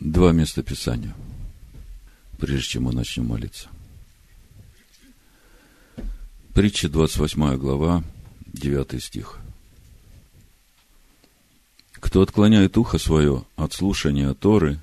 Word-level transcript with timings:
Два 0.00 0.32
места 0.32 0.62
Писания, 0.62 1.14
прежде 2.38 2.66
чем 2.66 2.84
мы 2.84 2.92
начнем 2.94 3.26
молиться. 3.26 3.68
Притча, 6.54 6.88
28 6.88 7.56
глава, 7.58 8.02
9 8.46 9.04
стих. 9.04 9.38
Кто 11.92 12.22
отклоняет 12.22 12.78
ухо 12.78 12.96
свое 12.96 13.44
от 13.56 13.74
слушания 13.74 14.32
Торы, 14.32 14.80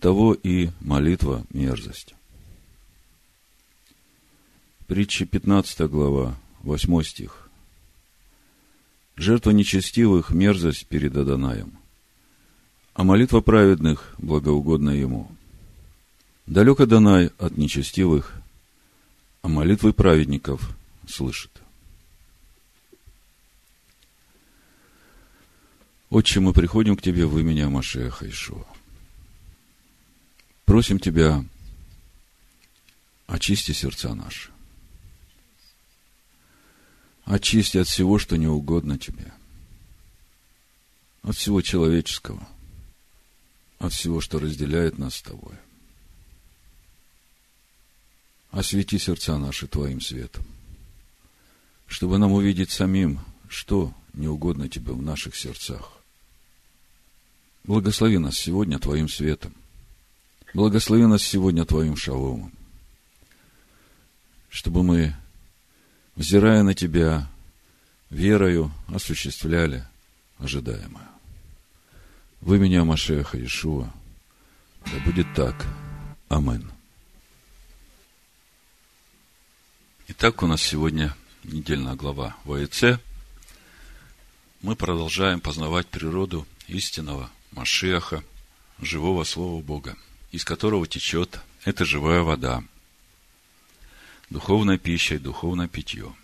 того 0.00 0.34
и 0.34 0.70
молитва 0.80 1.46
мерзость. 1.50 2.16
Притча 4.88 5.24
15 5.24 5.88
глава, 5.88 6.36
8 6.62 7.02
стих. 7.04 7.48
Жертва 9.14 9.50
нечестивых– 9.52 10.30
мерзость 10.32 10.88
перед 10.88 11.16
Адонаем, 11.16 11.78
а 12.94 13.02
молитва 13.02 13.40
праведных– 13.40 14.14
благоугодна 14.18 14.90
ему. 14.90 15.30
Далек 16.46 16.80
Адонай 16.80 17.32
от 17.38 17.56
нечестивых, 17.56 18.32
а 19.42 19.48
молитвы 19.48 19.92
праведников 19.92 20.76
слышит. 21.08 21.50
Отче, 26.08 26.38
мы 26.38 26.52
приходим 26.52 26.96
к 26.96 27.02
Тебе 27.02 27.26
в 27.26 27.36
имени 27.38 27.64
Машеха 27.64 28.28
Ишуа. 28.28 28.64
Просим 30.64 31.00
Тебя, 31.00 31.44
очисти 33.26 33.72
сердца 33.72 34.14
наши. 34.14 34.50
Очисти 37.24 37.78
от 37.78 37.88
всего, 37.88 38.18
что 38.18 38.36
не 38.36 38.46
угодно 38.46 38.98
тебе. 38.98 39.32
От 41.22 41.36
всего 41.36 41.62
человеческого. 41.62 42.46
От 43.78 43.92
всего, 43.92 44.20
что 44.20 44.38
разделяет 44.38 44.98
нас 44.98 45.16
с 45.16 45.22
тобой. 45.22 45.54
Освети 48.50 48.98
сердца 48.98 49.36
наши 49.36 49.66
Твоим 49.66 50.00
светом, 50.00 50.44
чтобы 51.86 52.18
нам 52.18 52.32
увидеть 52.32 52.70
самим, 52.70 53.20
что 53.48 53.92
не 54.12 54.28
угодно 54.28 54.68
Тебе 54.68 54.92
в 54.92 55.02
наших 55.02 55.34
сердцах. 55.34 55.92
Благослови 57.64 58.18
нас 58.18 58.36
сегодня 58.36 58.78
Твоим 58.78 59.08
светом. 59.08 59.54
Благослови 60.52 61.06
нас 61.06 61.22
сегодня 61.22 61.64
Твоим 61.64 61.96
шаломом. 61.96 62.52
Чтобы 64.50 64.84
мы 64.84 65.16
взирая 66.14 66.62
на 66.62 66.74
Тебя, 66.74 67.28
верою 68.10 68.70
осуществляли 68.86 69.84
ожидаемое. 70.38 71.08
В 72.44 72.52
имени 72.52 72.74
Амашеха 72.76 73.38
Иешуа, 73.38 73.90
да 74.84 74.98
будет 75.06 75.26
так. 75.34 75.66
Амин. 76.28 76.70
Итак, 80.08 80.42
у 80.42 80.46
нас 80.46 80.60
сегодня 80.60 81.16
недельная 81.42 81.94
глава 81.94 82.36
ВАИЦ. 82.44 83.00
Мы 84.60 84.76
продолжаем 84.76 85.40
познавать 85.40 85.86
природу 85.86 86.46
истинного 86.68 87.30
Машеха, 87.52 88.22
живого 88.78 89.24
Слова 89.24 89.62
Бога, 89.62 89.96
из 90.30 90.44
которого 90.44 90.86
течет 90.86 91.40
эта 91.64 91.86
живая 91.86 92.20
вода– 92.20 92.62
духовной 94.28 94.76
пищей, 94.76 95.16
духовное 95.16 95.66
питье, 95.66 96.14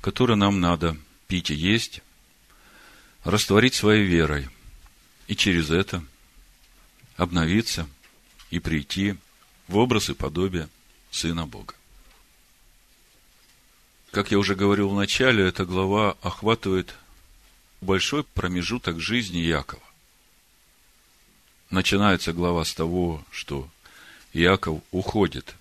которое 0.00 0.36
нам 0.36 0.60
надо 0.60 0.96
пить 1.26 1.50
и 1.50 1.54
есть, 1.54 2.00
растворить 3.24 3.74
своей 3.74 4.04
верой, 4.04 4.48
и 5.26 5.36
через 5.36 5.70
это 5.70 6.04
обновиться 7.16 7.88
и 8.50 8.58
прийти 8.58 9.16
в 9.68 9.76
образ 9.76 10.10
и 10.10 10.14
подобие 10.14 10.68
Сына 11.10 11.46
Бога. 11.46 11.74
Как 14.10 14.30
я 14.30 14.38
уже 14.38 14.54
говорил 14.54 14.90
в 14.90 14.96
начале, 14.96 15.46
эта 15.46 15.64
глава 15.64 16.16
охватывает 16.22 16.94
большой 17.80 18.24
промежуток 18.24 19.00
жизни 19.00 19.38
Якова. 19.38 19.82
Начинается 21.70 22.32
глава 22.32 22.64
с 22.64 22.74
того, 22.74 23.24
что 23.30 23.68
Яков 24.32 24.82
уходит 24.90 25.54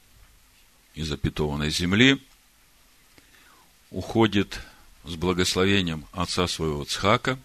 из 0.94 1.08
запятованной 1.08 1.72
земли, 1.72 2.22
уходит 3.90 4.60
с 5.04 5.16
благословением 5.16 6.06
отца 6.12 6.48
своего 6.48 6.84
Цхака, 6.84 7.40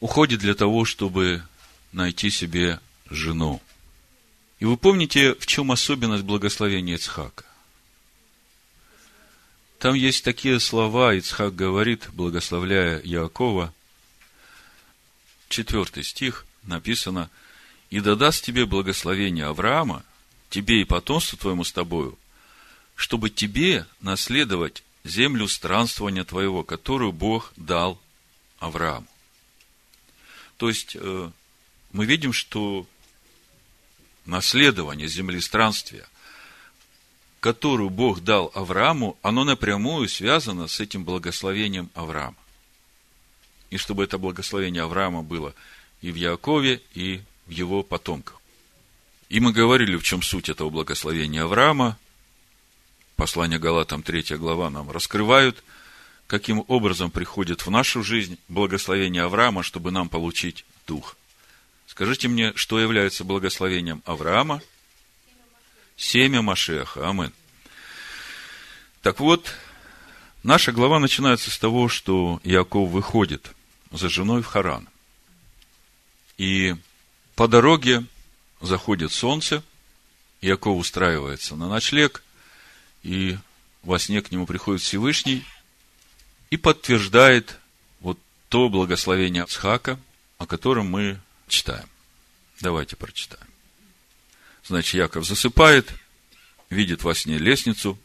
уходит 0.00 0.40
для 0.40 0.54
того, 0.54 0.84
чтобы 0.84 1.42
найти 1.92 2.30
себе 2.30 2.80
жену. 3.08 3.60
И 4.58 4.64
вы 4.64 4.76
помните, 4.76 5.34
в 5.34 5.46
чем 5.46 5.72
особенность 5.72 6.24
благословения 6.24 6.96
Ицхака? 6.96 7.44
Там 9.78 9.94
есть 9.94 10.24
такие 10.24 10.60
слова, 10.60 11.14
Ицхак 11.14 11.54
говорит, 11.54 12.08
благословляя 12.12 12.98
Иакова, 12.98 13.72
четвертый 15.48 16.04
стих, 16.04 16.44
написано, 16.64 17.30
«И 17.88 18.00
дадаст 18.00 18.44
тебе 18.44 18.66
благословение 18.66 19.46
Авраама 19.46 20.04
тебе 20.50 20.82
и 20.82 20.84
потомству 20.84 21.38
твоему 21.38 21.64
с 21.64 21.72
тобою, 21.72 22.18
чтобы 22.94 23.30
тебе 23.30 23.86
наследовать 24.00 24.82
землю 25.04 25.48
странствования 25.48 26.24
твоего, 26.24 26.62
которую 26.62 27.12
Бог 27.12 27.52
дал 27.56 27.98
Аврааму. 28.58 29.06
То 30.60 30.68
есть, 30.68 30.94
э, 30.94 31.30
мы 31.92 32.04
видим, 32.04 32.34
что 32.34 32.86
наследование 34.26 35.08
земли 35.08 35.40
странствия, 35.40 36.06
которую 37.40 37.88
Бог 37.88 38.20
дал 38.20 38.52
Аврааму, 38.54 39.16
оно 39.22 39.44
напрямую 39.44 40.06
связано 40.10 40.68
с 40.68 40.78
этим 40.78 41.02
благословением 41.02 41.88
Авраама. 41.94 42.36
И 43.70 43.78
чтобы 43.78 44.04
это 44.04 44.18
благословение 44.18 44.82
Авраама 44.82 45.22
было 45.22 45.54
и 46.02 46.12
в 46.12 46.16
Якове, 46.16 46.82
и 46.92 47.22
в 47.46 47.50
его 47.50 47.82
потомках. 47.82 48.38
И 49.30 49.40
мы 49.40 49.54
говорили, 49.54 49.96
в 49.96 50.02
чем 50.02 50.20
суть 50.20 50.50
этого 50.50 50.68
благословения 50.68 51.44
Авраама. 51.44 51.96
Послание 53.16 53.58
Галатам 53.58 54.02
3 54.02 54.36
глава 54.36 54.68
нам 54.68 54.90
раскрывают, 54.90 55.64
каким 56.30 56.64
образом 56.68 57.10
приходит 57.10 57.66
в 57.66 57.70
нашу 57.72 58.04
жизнь 58.04 58.38
благословение 58.46 59.24
Авраама, 59.24 59.64
чтобы 59.64 59.90
нам 59.90 60.08
получить 60.08 60.64
Дух. 60.86 61.16
Скажите 61.88 62.28
мне, 62.28 62.52
что 62.54 62.78
является 62.78 63.24
благословением 63.24 64.00
Авраама? 64.04 64.62
Семя 65.96 66.40
Машеха. 66.40 67.10
Амин. 67.10 67.32
Так 69.02 69.18
вот, 69.18 69.52
наша 70.44 70.70
глава 70.70 71.00
начинается 71.00 71.50
с 71.50 71.58
того, 71.58 71.88
что 71.88 72.40
Иаков 72.44 72.90
выходит 72.90 73.50
за 73.90 74.08
женой 74.08 74.42
в 74.42 74.46
Харан. 74.46 74.88
И 76.38 76.76
по 77.34 77.48
дороге 77.48 78.04
заходит 78.60 79.10
солнце, 79.10 79.64
Яков 80.40 80.78
устраивается 80.78 81.56
на 81.56 81.68
ночлег, 81.68 82.22
и 83.02 83.36
во 83.82 83.98
сне 83.98 84.22
к 84.22 84.30
нему 84.30 84.46
приходит 84.46 84.80
Всевышний 84.80 85.44
и 86.50 86.56
подтверждает 86.56 87.58
вот 88.00 88.18
то 88.48 88.68
благословение 88.68 89.46
Цхака, 89.46 89.98
о 90.38 90.46
котором 90.46 90.86
мы 90.86 91.20
читаем. 91.48 91.88
Давайте 92.60 92.96
прочитаем. 92.96 93.46
Значит, 94.64 94.94
Яков 94.94 95.24
засыпает, 95.24 95.92
видит 96.68 97.02
во 97.02 97.14
сне 97.14 97.38
лестницу, 97.38 97.98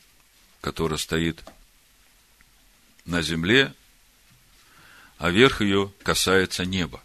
которая 0.62 0.98
стоит 0.98 1.44
на 3.06 3.22
земле, 3.22 3.74
а 5.18 5.30
верх 5.30 5.62
ее 5.62 5.92
касается 6.04 6.66
неба. 6.66 7.02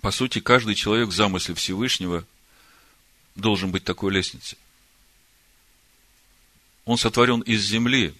По 0.00 0.10
сути, 0.10 0.40
каждый 0.40 0.74
человек 0.74 1.08
в 1.08 1.14
замысле 1.14 1.54
Всевышнего 1.54 2.24
должен 3.34 3.70
быть 3.70 3.84
такой 3.84 4.12
лестницей. 4.12 4.58
Он 6.84 6.96
сотворен 6.98 7.40
из 7.40 7.62
земли, 7.62 8.14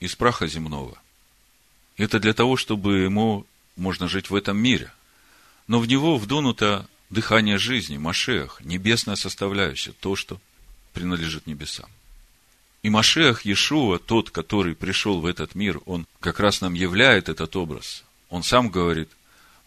из 0.00 0.14
праха 0.16 0.46
земного. 0.46 0.98
Это 1.96 2.20
для 2.20 2.32
того, 2.32 2.56
чтобы 2.56 2.98
ему 2.98 3.46
можно 3.76 4.08
жить 4.08 4.30
в 4.30 4.34
этом 4.34 4.56
мире. 4.56 4.92
Но 5.66 5.80
в 5.80 5.86
него 5.86 6.16
вдунуто 6.16 6.88
дыхание 7.10 7.58
жизни, 7.58 7.98
Машех, 7.98 8.60
небесная 8.64 9.16
составляющая, 9.16 9.92
то, 9.92 10.16
что 10.16 10.40
принадлежит 10.92 11.46
небесам. 11.46 11.90
И 12.82 12.90
Машех, 12.90 13.44
Иешуа, 13.44 13.98
тот, 13.98 14.30
который 14.30 14.74
пришел 14.74 15.20
в 15.20 15.26
этот 15.26 15.54
мир, 15.54 15.80
он 15.84 16.06
как 16.20 16.38
раз 16.38 16.60
нам 16.60 16.74
являет 16.74 17.28
этот 17.28 17.56
образ. 17.56 18.04
Он 18.30 18.42
сам 18.42 18.70
говорит, 18.70 19.10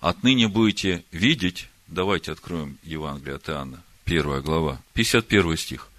Отныне 0.01 0.47
будете 0.47 1.05
видеть, 1.11 1.69
давайте 1.87 2.31
откроем 2.31 2.79
Евангелие 2.81 3.35
от 3.35 3.47
Иоанна, 3.47 3.83
первая 4.03 4.41
глава, 4.41 4.81
51 4.93 5.57
стих. 5.57 5.90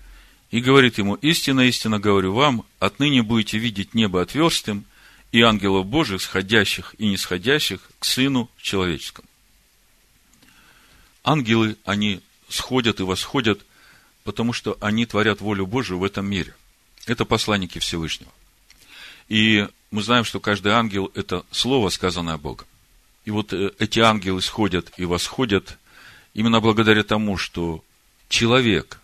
И 0.52 0.60
говорит 0.60 0.98
ему, 0.98 1.14
истинно, 1.14 1.62
истинно 1.62 1.98
говорю 1.98 2.34
вам, 2.34 2.64
отныне 2.78 3.22
будете 3.22 3.56
видеть 3.56 3.94
небо 3.94 4.20
отверстым 4.20 4.84
и 5.32 5.40
ангелов 5.40 5.86
Божьих, 5.86 6.20
сходящих 6.20 6.94
и 6.98 7.08
нисходящих 7.08 7.80
к 7.98 8.04
Сыну 8.04 8.50
Человеческому. 8.60 9.26
Ангелы, 11.24 11.78
они 11.86 12.20
сходят 12.50 13.00
и 13.00 13.02
восходят, 13.02 13.64
потому 14.24 14.52
что 14.52 14.76
они 14.82 15.06
творят 15.06 15.40
волю 15.40 15.66
Божию 15.66 15.98
в 15.98 16.04
этом 16.04 16.26
мире. 16.26 16.54
Это 17.06 17.24
посланники 17.24 17.78
Всевышнего. 17.78 18.30
И 19.28 19.66
мы 19.90 20.02
знаем, 20.02 20.24
что 20.24 20.38
каждый 20.38 20.72
ангел– 20.72 21.10
это 21.14 21.46
слово, 21.50 21.88
сказанное 21.88 22.36
Богом. 22.36 22.66
И 23.24 23.30
вот 23.30 23.54
э, 23.54 23.70
эти 23.78 24.00
ангелы 24.00 24.42
сходят 24.42 24.92
и 24.98 25.06
восходят 25.06 25.78
именно 26.34 26.60
благодаря 26.60 27.04
тому, 27.04 27.38
что 27.38 27.82
человек 28.28 28.98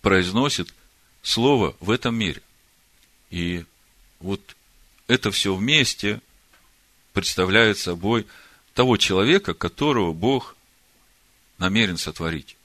произносит 0.00 0.72
слово 1.24 1.74
в 1.80 1.90
этом 1.90 2.14
мире. 2.14 2.40
И 3.30 3.64
вот 4.20 4.54
это 5.08 5.32
все 5.32 5.54
вместе 5.54 6.20
представляет 7.12 7.78
собой 7.78 8.26
того 8.74 8.96
человека, 8.96 9.54
которого 9.54 10.12
Бог 10.12 10.54
намерен 11.58 11.96
сотворить. 11.96 12.56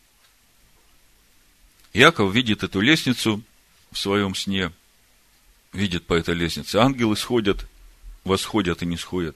Яков 1.94 2.33
видит 2.33 2.63
эту 2.63 2.81
лестницу 2.81 3.41
в 3.91 3.97
своем 3.97 4.35
сне, 4.35 4.71
видит 5.73 6.06
по 6.06 6.13
этой 6.13 6.35
лестнице. 6.35 6.77
Ангелы 6.77 7.15
сходят, 7.15 7.65
восходят 8.23 8.83
и 8.83 8.85
не 8.85 8.97
сходят. 8.97 9.35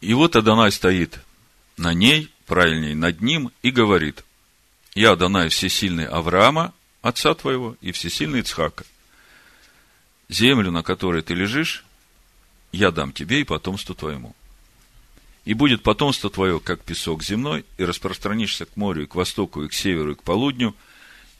И 0.00 0.14
вот 0.14 0.34
Адонай 0.34 0.72
стоит 0.72 1.20
на 1.76 1.92
ней, 1.92 2.32
правильней, 2.46 2.94
над 2.94 3.20
ним, 3.20 3.52
и 3.62 3.70
говорит, 3.70 4.24
«Я 4.94 5.12
Адонай 5.12 5.48
всесильный 5.48 6.06
Авраама, 6.06 6.74
отца 7.02 7.34
твоего, 7.34 7.76
и 7.80 7.92
всесильный 7.92 8.40
Ицхака. 8.40 8.84
Землю, 10.28 10.70
на 10.70 10.82
которой 10.82 11.22
ты 11.22 11.34
лежишь, 11.34 11.84
я 12.70 12.90
дам 12.90 13.12
тебе 13.12 13.40
и 13.40 13.44
потомству 13.44 13.94
твоему. 13.94 14.34
И 15.44 15.54
будет 15.54 15.82
потомство 15.82 16.30
твое, 16.30 16.60
как 16.60 16.80
песок 16.82 17.22
земной, 17.22 17.64
и 17.76 17.84
распространишься 17.84 18.64
к 18.64 18.76
морю, 18.76 19.02
и 19.02 19.06
к 19.06 19.16
востоку, 19.16 19.64
и 19.64 19.68
к 19.68 19.74
северу, 19.74 20.12
и 20.12 20.14
к 20.14 20.22
полудню, 20.22 20.74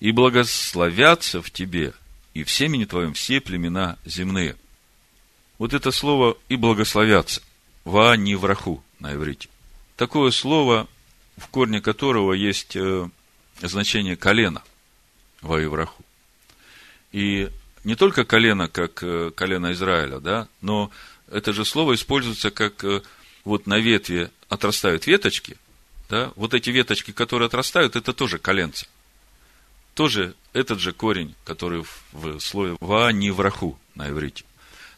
и 0.00 0.10
благословятся 0.10 1.40
в 1.40 1.50
тебе, 1.50 1.94
и 2.34 2.42
в 2.42 2.50
семени 2.50 2.84
твоем 2.84 3.14
все 3.14 3.40
племена 3.40 3.96
земные. 4.04 4.56
Вот 5.58 5.72
это 5.72 5.92
слово 5.92 6.36
«и 6.48 6.56
благословятся» 6.56 7.40
ва 7.84 8.16
не 8.16 8.34
враху 8.34 8.82
на 8.98 9.14
иврите. 9.14 9.48
Такое 9.96 10.32
слово, 10.32 10.88
в 11.36 11.46
корне 11.48 11.80
которого 11.80 12.32
есть 12.32 12.74
э, 12.74 13.08
значение 13.60 14.16
колена 14.16 14.62
во 15.42 15.58
враху. 15.68 16.04
И 17.12 17.50
не 17.84 17.96
только 17.96 18.24
колено, 18.24 18.68
как 18.68 19.02
э, 19.02 19.30
колено 19.34 19.72
Израиля, 19.72 20.20
да, 20.20 20.48
но 20.60 20.90
это 21.30 21.52
же 21.52 21.64
слово 21.64 21.94
используется 21.94 22.50
как 22.50 22.82
э, 22.84 23.02
вот 23.44 23.66
на 23.66 23.78
ветве 23.78 24.30
отрастают 24.48 25.06
веточки, 25.06 25.56
да, 26.08 26.32
вот 26.36 26.54
эти 26.54 26.70
веточки, 26.70 27.10
которые 27.10 27.46
отрастают, 27.46 27.96
это 27.96 28.12
тоже 28.12 28.38
коленца. 28.38 28.86
Тоже 29.94 30.34
этот 30.54 30.80
же 30.80 30.92
корень, 30.92 31.34
который 31.44 31.84
в, 32.12 32.38
слове 32.38 32.76
«ва» 32.80 33.12
не 33.12 33.30
враху 33.30 33.78
на 33.94 34.08
иврите. 34.08 34.44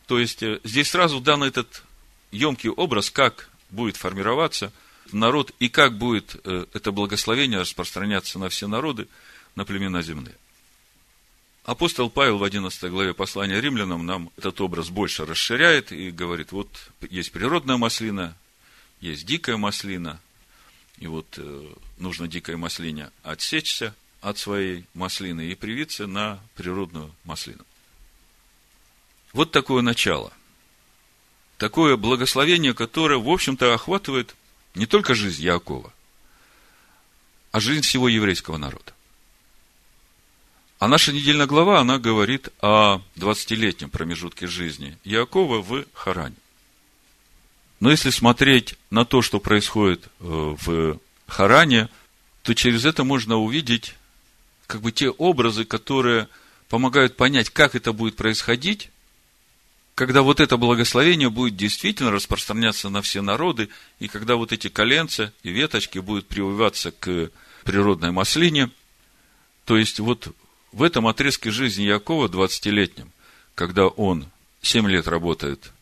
То 0.07 0.21
есть, 0.21 0.45
здесь 0.63 0.91
сразу 0.91 1.21
дан 1.21 1.43
этот 1.43 1.83
емкий 2.31 2.69
образ, 2.71 3.11
как 3.11 3.49
будет 3.71 3.97
формироваться 3.97 4.73
народ 5.13 5.53
и 5.59 5.69
как 5.69 5.97
будет 5.97 6.37
э, 6.45 6.67
это 6.73 6.93
благословение 6.93 7.61
распространяться 7.61 8.39
на 8.39 8.49
все 8.49 8.67
народы, 8.67 9.09
на 9.55 9.65
племена 9.65 10.03
земные. 10.03 10.35
Апостол 11.65 12.11
Павел 12.11 12.39
в 12.39 12.45
11 12.45 12.91
главе 12.91 13.15
послания 13.15 13.61
римлянам 13.61 14.05
нам 14.05 14.31
этот 14.37 14.61
образ 14.61 14.91
больше 14.91 15.25
расширяет 15.25 15.93
и 15.93 16.11
говорит, 16.11 16.53
вот 16.53 16.91
есть 17.09 17.33
природная 17.33 17.79
маслина, 17.79 18.37
есть 19.01 19.25
дикая 19.25 19.57
маслина, 19.57 20.21
и 20.99 21.07
вот 21.07 21.27
э, 21.39 21.75
нужно 21.99 22.29
дикой 22.29 22.57
маслине 22.57 23.11
отсечься 23.23 23.95
от 24.21 24.39
своей 24.39 24.85
маслины 24.95 25.47
и 25.47 25.55
привиться 25.55 26.07
на 26.07 26.39
природную 26.55 27.11
маслину. 27.25 27.65
Вот 29.33 29.51
такое 29.51 29.83
начало– 29.83 30.33
такое 31.59 31.97
благословение, 31.97 32.75
которое, 32.75 33.19
в 33.19 33.29
общем-то, 33.29 33.75
охватывает 33.75 34.35
не 34.75 34.87
только 34.87 35.15
жизнь 35.15 35.43
Якова, 35.43 35.93
а 37.53 37.61
жизнь 37.61 37.83
всего 37.83 38.09
еврейского 38.09 38.57
народа. 38.57 38.93
А 40.85 40.89
наша 40.89 41.15
недельная 41.15 41.47
глава, 41.47 41.81
она 41.81 41.99
говорит 41.99 42.51
о 42.61 43.01
20-летнем 43.17 43.89
промежутке 43.89 44.47
жизни 44.47 44.99
Якова 45.03 45.63
в 45.63 45.87
Харане. 45.95 46.37
Но 47.81 47.91
если 47.91 48.11
смотреть 48.11 48.75
на 48.91 49.07
то, 49.07 49.23
что 49.23 49.41
происходит 49.41 50.05
э, 50.05 50.09
в 50.21 50.99
Харане, 51.27 51.89
то 52.43 52.55
через 52.55 52.85
это 52.85 53.03
можно 53.03 53.39
увидеть 53.39 53.95
как 54.67 54.83
бы 54.83 54.93
те 54.93 55.09
образы, 55.09 55.65
которые 55.65 56.29
помогают 56.69 57.17
понять, 57.17 57.49
как 57.49 57.75
это 57.75 57.95
будет 57.95 58.17
происходить, 58.17 58.91
когда 59.95 60.21
вот 60.21 60.39
это 60.39 60.59
благословение 60.59 61.31
будет 61.31 61.57
действительно 61.57 62.11
распространяться 62.11 62.91
на 62.91 63.01
все 63.01 63.23
народы, 63.23 63.71
и 64.01 64.09
когда 64.09 64.37
вот 64.37 64.53
эти 64.53 64.69
коленца 64.69 65.33
и 65.45 65.49
веточки 65.49 65.99
будут 65.99 66.29
прививаться 66.29 66.91
к 66.91 67.31
природной 67.65 68.11
маслине, 68.11 68.71
то 69.65 69.79
есть 69.79 69.99
вот 69.99 70.35
в 70.75 70.83
этом 70.83 71.07
отрезке 71.07 71.51
жизни 71.51 71.85
Якова, 71.85 72.29
20-летнем, 72.29 73.11
когда 73.55 73.87
он 73.87 74.27
7 74.63 74.89
лет 74.89 75.09
работает 75.09 75.73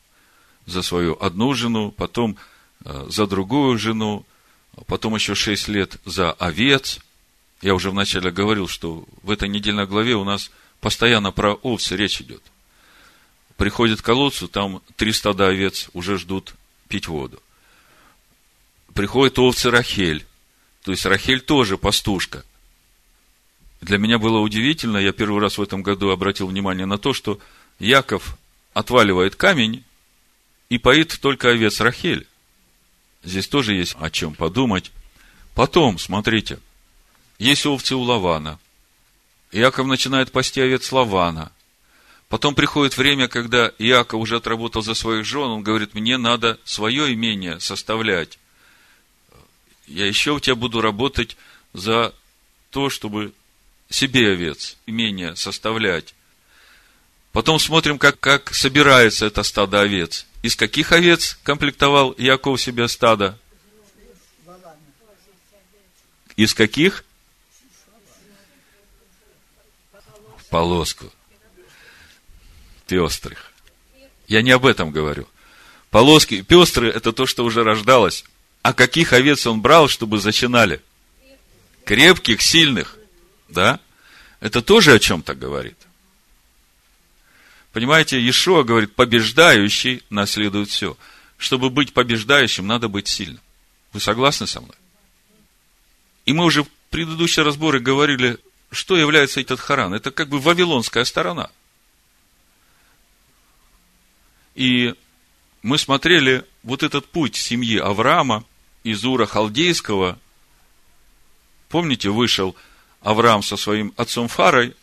за 0.66 0.82
свою 0.82 1.16
одну 1.20 1.54
жену, 1.54 1.90
потом 1.90 2.36
э, 2.84 3.06
за 3.08 3.26
другую 3.26 3.78
жену, 3.78 4.24
потом 4.86 5.14
еще 5.14 5.34
6 5.34 5.68
лет 5.68 5.96
за 6.04 6.32
овец. 6.32 7.00
Я 7.60 7.74
уже 7.74 7.90
вначале 7.90 8.30
говорил, 8.30 8.68
что 8.68 9.04
в 9.22 9.30
этой 9.30 9.48
недельной 9.48 9.86
главе 9.86 10.14
у 10.14 10.24
нас 10.24 10.50
постоянно 10.80 11.32
про 11.32 11.54
овцы 11.54 11.96
речь 11.96 12.20
идет 12.20 12.42
приходит 13.62 14.02
к 14.02 14.04
колодцу, 14.04 14.48
там 14.48 14.82
три 14.96 15.12
стада 15.12 15.46
овец 15.46 15.88
уже 15.92 16.18
ждут 16.18 16.54
пить 16.88 17.06
воду. 17.06 17.40
Приходит 18.92 19.38
овцы 19.38 19.70
Рахель, 19.70 20.26
то 20.82 20.90
есть 20.90 21.06
Рахель 21.06 21.40
тоже 21.40 21.78
пастушка. 21.78 22.44
Для 23.82 23.98
меня 23.98 24.18
было 24.18 24.38
удивительно, 24.38 24.96
я 24.96 25.12
первый 25.12 25.40
раз 25.40 25.58
в 25.58 25.62
этом 25.62 25.82
году 25.82 26.10
обратил 26.10 26.46
внимание 26.46 26.86
на 26.86 26.96
то, 26.96 27.12
что 27.12 27.38
Яков 27.78 28.38
отваливает 28.72 29.36
камень 29.36 29.84
и 30.70 30.78
поит 30.78 31.18
только 31.20 31.50
овец 31.50 31.80
Рахель. 31.80 32.26
Здесь 33.22 33.48
тоже 33.48 33.74
есть 33.74 33.96
о 34.00 34.08
чем 34.08 34.34
подумать. 34.34 34.90
Потом, 35.54 35.98
смотрите, 35.98 36.58
есть 37.38 37.66
овцы 37.66 37.94
у 37.94 38.00
Лавана. 38.00 38.58
Яков 39.50 39.86
начинает 39.86 40.32
пасти 40.32 40.60
овец 40.60 40.90
Лавана– 40.90 41.52
Потом 42.32 42.54
приходит 42.54 42.96
время, 42.96 43.28
когда 43.28 43.70
Иаков 43.78 44.18
уже 44.18 44.36
отработал 44.36 44.80
за 44.80 44.94
своих 44.94 45.26
жен, 45.26 45.50
он 45.50 45.62
говорит, 45.62 45.92
мне 45.92 46.16
надо 46.16 46.58
свое 46.64 47.12
имение 47.12 47.60
составлять. 47.60 48.38
Я 49.86 50.06
еще 50.06 50.30
у 50.30 50.40
тебя 50.40 50.54
буду 50.54 50.80
работать 50.80 51.36
за 51.74 52.14
то, 52.70 52.88
чтобы 52.88 53.34
себе 53.92 54.32
овец, 54.32 54.76
имение 54.86 55.36
составлять. 55.36 56.14
Потом 57.32 57.58
смотрим, 57.58 57.98
как, 57.98 58.20
как 58.20 58.54
собирается 58.54 59.26
это 59.26 59.42
стадо 59.42 59.80
овец. 59.80 60.26
Из 60.42 60.56
каких 60.56 60.92
овец 60.92 61.38
комплектовал 61.42 62.14
Яков 62.18 62.60
себе 62.60 62.88
стадо? 62.88 63.38
Из 66.36 66.54
каких? 66.54 67.04
Полоску 70.50 71.10
пестрых. 72.92 73.52
Я 74.28 74.42
не 74.42 74.50
об 74.50 74.66
этом 74.66 74.90
говорю. 74.90 75.26
Полоски 75.90 76.42
пестрые– 76.42 76.92
это 76.94 77.12
то, 77.12 77.24
что 77.24 77.42
уже 77.42 77.64
рождалось. 77.64 78.24
А 78.60 78.74
каких 78.74 79.14
овец 79.14 79.46
он 79.46 79.62
брал, 79.62 79.88
чтобы 79.88 80.18
зачинали? 80.18 80.82
Крепких, 81.86 82.42
сильных. 82.42 82.98
Да? 83.52 83.80
Это 84.40 84.62
тоже 84.62 84.92
о 84.92 84.98
чем-то 84.98 85.34
говорит. 85.34 85.76
Понимаете, 87.72 88.18
Иешуа 88.18 88.64
говорит, 88.64 88.94
побеждающий 88.94 90.02
наследует 90.10 90.68
все. 90.68 90.96
Чтобы 91.38 91.70
быть 91.70 91.92
побеждающим, 91.92 92.66
надо 92.66 92.88
быть 92.88 93.08
сильным. 93.08 93.40
Вы 93.92 94.00
согласны 94.00 94.46
со 94.46 94.60
мной? 94.60 94.76
И 96.26 96.32
мы 96.32 96.44
уже 96.44 96.64
в 96.64 96.68
предыдущие 96.90 97.44
разборы 97.44 97.80
говорили, 97.80 98.38
что 98.70 98.96
является 98.96 99.40
этот 99.40 99.60
Харан. 99.60 99.94
Это 99.94 100.10
как 100.10 100.28
бы 100.28 100.38
вавилонская 100.38 101.04
сторона– 101.04 101.50
и 104.54 104.94
мы 105.62 105.78
смотрели 105.78 106.44
вот 106.62 106.82
этот 106.82 107.06
путь 107.06 107.36
семьи 107.36 107.78
Авраама 107.78 108.44
из 108.84 109.04
Ура 109.04 109.26
Халдейского. 109.26 110.18
Помните, 111.68 112.10
вышел 112.10 112.54
Авраам 113.02 113.42
со 113.42 113.56
своим 113.56 113.92
отцом 113.96 114.28
Фарой, 114.28 114.74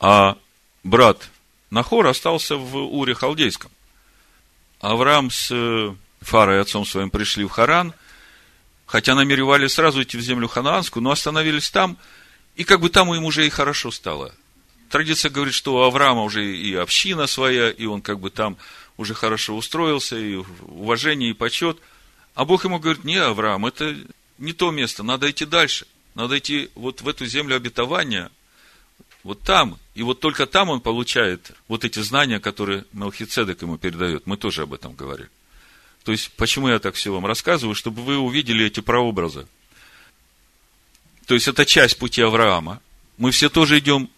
а 0.00 0.36
брат 0.82 1.30
Нахор 1.70 2.06
остался 2.06 2.56
в 2.56 2.76
Уре 2.76 3.14
Халдейском. 3.14 3.70
Авраам 4.80 5.30
с 5.30 5.48
э, 5.50 5.94
Фарой 6.20 6.60
отцом 6.60 6.84
своим 6.84 7.10
пришли 7.10 7.44
в 7.44 7.48
Харан, 7.48 7.94
хотя 8.86 9.14
намеревались 9.14 9.72
сразу 9.72 10.02
идти 10.02 10.16
в 10.16 10.20
землю 10.20 10.46
ханаанскую, 10.46 11.02
но 11.02 11.10
остановились 11.10 11.70
там, 11.70 11.96
и 12.54 12.64
как 12.64 12.80
бы 12.80 12.90
там 12.90 13.12
им 13.14 13.24
уже 13.24 13.46
и 13.46 13.50
хорошо 13.50 13.90
стало. 13.90 14.34
Традиция 14.90 15.30
говорит, 15.30 15.54
что 15.54 15.74
у 15.74 15.82
Авраама 15.82 16.22
уже 16.22 16.44
и 16.46 16.74
община 16.74 17.26
своя, 17.26 17.70
и 17.70 17.86
он 17.86 18.02
как 18.02 18.20
бы 18.20 18.30
там 18.30 18.56
уже 18.96 19.14
хорошо 19.14 19.56
устроился, 19.56 20.16
и 20.16 20.36
уважение, 20.62 21.30
и 21.30 21.34
почет. 21.34 21.78
А 22.34 22.44
Бог 22.44 22.64
ему 22.64 22.78
говорит, 22.78 23.02
не, 23.04 23.16
Авраам, 23.16 23.66
это 23.66 23.96
не 24.38 24.52
то 24.52 24.70
место, 24.70 25.02
надо 25.02 25.30
идти 25.30 25.44
дальше. 25.44 25.86
Надо 26.14 26.38
идти 26.38 26.70
вот 26.74 27.02
в 27.02 27.08
эту 27.08 27.26
землю 27.26 27.56
обетования, 27.56 28.30
вот 29.24 29.40
там. 29.40 29.78
И 29.94 30.02
вот 30.02 30.20
только 30.20 30.46
там 30.46 30.70
он 30.70 30.80
получает 30.80 31.52
вот 31.66 31.84
эти 31.84 32.00
знания, 32.00 32.38
которые 32.38 32.84
Мелхицедек 32.92 33.62
ему 33.62 33.78
передает. 33.78 34.26
Мы 34.26 34.36
тоже 34.36 34.62
об 34.62 34.74
этом 34.74 34.94
говорили. 34.94 35.30
То 36.04 36.12
есть, 36.12 36.30
почему 36.32 36.68
я 36.68 36.78
так 36.78 36.94
все 36.94 37.12
вам 37.12 37.24
рассказываю? 37.24 37.74
Чтобы 37.74 38.02
вы 38.02 38.18
увидели 38.18 38.66
эти 38.66 38.80
прообразы. 38.80 39.46
То 41.26 41.34
есть, 41.34 41.48
это 41.48 41.64
часть 41.64 41.98
пути 41.98 42.20
Авраама. 42.20 42.80
Мы 43.16 43.30
все 43.30 43.48
тоже 43.48 43.78
идем 43.78 44.10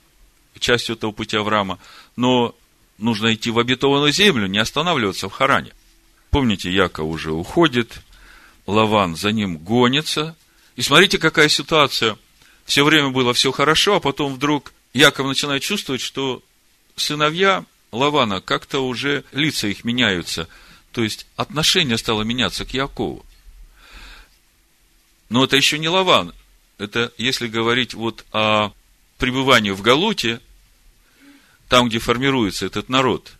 частью 0.58 0.96
этого 0.96 1.12
пути 1.12 1.36
Авраама. 1.36 1.78
Но 2.16 2.56
нужно 2.98 3.32
идти 3.32 3.50
в 3.50 3.58
обетованную 3.58 4.12
землю, 4.12 4.48
не 4.48 4.58
останавливаться 4.58 5.28
в 5.28 5.32
Харане. 5.32 5.72
Помните, 6.30 6.72
Яков 6.72 7.06
уже 7.06 7.32
уходит, 7.32 8.00
Лаван 8.66 9.14
за 9.14 9.30
ним 9.30 9.58
гонится. 9.58 10.36
И 10.76 10.82
смотрите, 10.82 11.18
какая 11.18 11.48
ситуация. 11.48 12.16
Все 12.64 12.84
время 12.84 13.08
было 13.08 13.32
все 13.32 13.52
хорошо, 13.52 13.96
а 13.96 14.00
потом 14.00 14.34
вдруг 14.34 14.72
Яков 14.92 15.26
начинает 15.26 15.62
чувствовать, 15.62 16.00
что 16.00 16.42
сыновья 16.96 17.64
Лавана 17.92 18.40
как-то 18.40 18.80
уже 18.80 19.24
лица 19.32 19.68
их 19.68 19.84
меняются– 19.84 20.48
то 20.96 21.02
есть 21.02 21.26
отношение 21.36 21.98
стало 21.98 22.22
меняться 22.22 22.64
к 22.64 22.72
Якову. 22.72 23.26
Но 25.28 25.44
это 25.44 25.54
еще 25.54 25.78
не 25.78 25.90
Лаван. 25.90 26.32
Это 26.78 27.12
если 27.18 27.48
говорить 27.48 27.92
вот 27.92 28.24
о 28.32 28.70
пребывании 29.18 29.72
в 29.72 29.82
Галуте, 29.82 30.40
там, 31.68 31.90
где 31.90 31.98
формируется 31.98 32.64
этот 32.64 32.88
народ. 32.88 33.34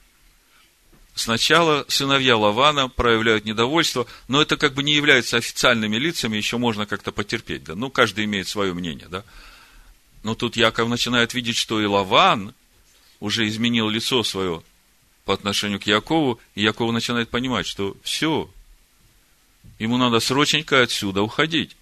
Сначала 1.16 1.86
сыновья 1.88 2.36
Лавана 2.36 2.90
проявляют 2.90 3.46
недовольство, 3.46 4.06
но 4.28 4.42
это 4.42 4.58
как 4.58 4.74
бы 4.74 4.82
не 4.82 4.92
является 4.92 5.38
официальными 5.38 5.96
лицами, 5.96 6.36
еще 6.36 6.58
можно 6.58 6.84
как-то 6.84 7.10
потерпеть. 7.10 7.64
Да? 7.64 7.74
Ну, 7.74 7.88
каждый 7.88 8.26
имеет 8.26 8.48
свое 8.48 8.74
мнение. 8.74 9.08
Да? 9.08 9.24
Но 10.22 10.34
тут 10.34 10.58
Яков 10.58 10.90
начинает 10.90 11.32
видеть, 11.32 11.56
что 11.56 11.80
и 11.80 11.86
Лаван 11.86 12.54
уже 13.18 13.48
изменил 13.48 13.88
лицо 13.88 14.22
свое 14.24 14.62
по 15.24 15.32
отношению 15.32 15.80
к 15.80 15.84
Якову, 15.84 16.38
и 16.54 16.62
Яков 16.62 16.92
начинает 16.92 17.30
понимать, 17.30 17.66
что 17.66 17.96
все, 18.02 18.50
ему 19.78 19.96
надо 19.96 20.20
срочненько 20.20 20.82
отсюда 20.82 21.22
уходить. 21.22 21.78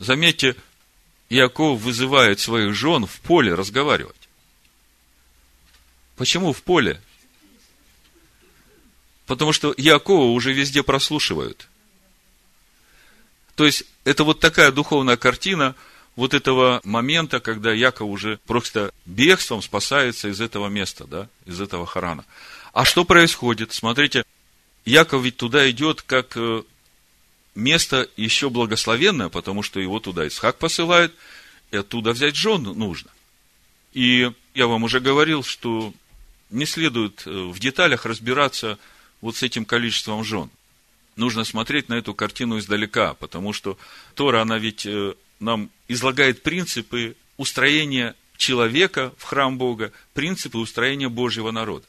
Заметьте, 0.00 0.56
Яков 1.30 1.80
вызывает 1.80 2.40
своих 2.40 2.74
жен 2.74 3.06
в 3.06 3.20
поле 3.20 3.54
разговаривать. 3.54 4.28
Почему 6.16 6.52
в 6.52 6.60
поле? 6.64 7.00
Потому 9.28 9.52
что 9.52 9.74
Якова 9.76 10.32
уже 10.32 10.54
везде 10.54 10.82
прослушивают. 10.82 11.68
То 13.54 13.66
есть, 13.66 13.84
это 14.04 14.24
вот 14.24 14.40
такая 14.40 14.72
духовная 14.72 15.18
картина 15.18 15.74
вот 16.16 16.32
этого 16.32 16.80
момента, 16.82 17.38
когда 17.38 17.70
Яков 17.72 18.08
уже 18.08 18.38
просто 18.46 18.90
бегством 19.04 19.60
спасается 19.60 20.28
из 20.28 20.40
этого 20.40 20.68
места, 20.68 21.04
да, 21.06 21.28
из 21.44 21.60
этого 21.60 21.84
Харана. 21.84 22.24
А 22.72 22.86
что 22.86 23.04
происходит? 23.04 23.74
Смотрите, 23.74 24.24
Яков 24.86 25.22
ведь 25.22 25.36
туда 25.36 25.70
идет 25.70 26.00
как 26.00 26.32
э, 26.36 26.62
место 27.54 28.08
еще 28.16 28.48
благословенное, 28.48 29.28
потому 29.28 29.62
что 29.62 29.78
его 29.78 30.00
туда 30.00 30.26
Исхак 30.26 30.56
посылает, 30.56 31.14
и 31.70 31.76
оттуда 31.76 32.12
взять 32.12 32.34
жен 32.34 32.62
нужно. 32.62 33.10
И 33.92 34.32
я 34.54 34.66
вам 34.66 34.84
уже 34.84 35.00
говорил, 35.00 35.42
что 35.42 35.92
не 36.48 36.64
следует 36.64 37.24
э, 37.26 37.30
в 37.30 37.58
деталях 37.58 38.06
разбираться 38.06 38.78
вот 39.20 39.36
с 39.36 39.42
этим 39.42 39.64
количеством 39.64 40.24
жен. 40.24 40.50
Нужно 41.16 41.44
смотреть 41.44 41.88
на 41.88 41.94
эту 41.94 42.14
картину 42.14 42.58
издалека, 42.58 43.14
потому 43.14 43.52
что 43.52 43.76
Тора, 44.14 44.42
она 44.42 44.58
ведь 44.58 44.86
э, 44.86 45.14
нам 45.40 45.70
излагает 45.88 46.42
принципы 46.42 47.16
устроения 47.36 48.14
человека 48.36 49.12
в 49.18 49.24
храм 49.24 49.58
Бога, 49.58 49.92
принципы 50.14 50.58
устроения 50.58 51.08
Божьего 51.08 51.50
народа. 51.50 51.86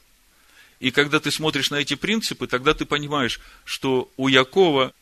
И 0.80 0.90
когда 0.90 1.20
ты 1.20 1.30
смотришь 1.30 1.70
на 1.70 1.76
эти 1.76 1.94
принципы, 1.94 2.46
тогда 2.46 2.74
ты 2.74 2.86
понимаешь, 2.86 3.40
что 3.64 4.10
у 4.16 4.28
Якова 4.28 4.92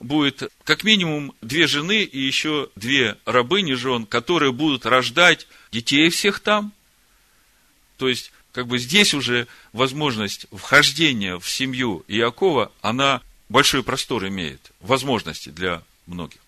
будет 0.00 0.52
как 0.64 0.84
минимум 0.84 1.34
две 1.40 1.66
жены 1.66 2.02
и 2.02 2.18
еще 2.20 2.70
две 2.76 3.16
рабыни 3.24 3.74
жен, 3.74 4.04
которые 4.06 4.52
будут 4.52 4.84
рождать 4.84 5.46
детей 5.72 6.10
всех 6.10 6.40
там. 6.40 6.72
То 7.96 8.08
есть, 8.08 8.32
как 8.52 8.66
бы 8.66 8.78
здесь 8.78 9.14
уже 9.14 9.46
возможность 9.72 10.46
вхождения 10.52 11.38
в 11.38 11.48
семью 11.48 12.04
Иакова, 12.08 12.72
она 12.80 13.22
большой 13.48 13.82
простор 13.82 14.26
имеет, 14.26 14.72
возможности 14.80 15.50
для 15.50 15.82
многих. 16.06 16.40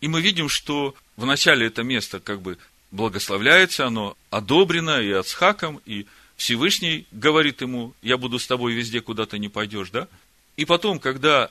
И 0.00 0.08
мы 0.08 0.20
видим, 0.20 0.48
что 0.48 0.94
вначале 1.16 1.66
это 1.66 1.82
место 1.82 2.20
как 2.20 2.40
бы 2.40 2.58
благословляется, 2.90 3.86
оно 3.86 4.16
одобрено 4.30 5.00
и 5.00 5.10
Ацхаком, 5.10 5.80
и 5.84 6.06
Всевышний 6.36 7.06
говорит 7.10 7.60
ему, 7.60 7.92
я 8.00 8.16
буду 8.16 8.38
с 8.38 8.46
тобой 8.46 8.72
везде, 8.72 9.00
куда 9.00 9.26
ты 9.26 9.38
не 9.38 9.48
пойдешь, 9.48 9.90
да? 9.90 10.08
И 10.56 10.64
потом, 10.64 11.00
когда 11.00 11.50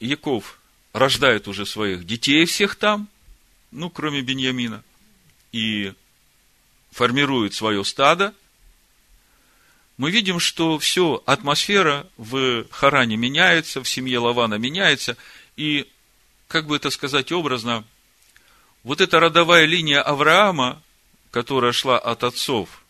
Яков 0.00 0.60
рождает 0.92 1.48
уже 1.48 1.66
своих 1.66 2.06
детей 2.06 2.44
всех 2.46 2.76
там, 2.76 3.08
ну, 3.72 3.90
кроме 3.90 4.22
Беньямина, 4.22 4.84
и 5.50 5.92
формирует 6.94 7.54
свое 7.54 7.84
стадо, 7.84 8.32
мы 9.96 10.12
видим, 10.12 10.38
что 10.38 10.78
все, 10.78 11.22
атмосфера 11.26 12.06
в 12.16 12.66
Харане 12.70 13.16
меняется, 13.16 13.82
в 13.82 13.88
семье 13.88 14.20
Лавана 14.20 14.54
меняется, 14.54 15.16
и, 15.56 15.90
как 16.46 16.66
бы 16.66 16.76
это 16.76 16.90
сказать 16.90 17.32
образно, 17.32 17.84
вот 18.84 19.00
эта 19.00 19.18
родовая 19.18 19.64
линия 19.64 20.02
Авраама, 20.02 20.82
которая 21.32 21.72
шла 21.72 21.98
от 21.98 22.22
отцов 22.22 22.84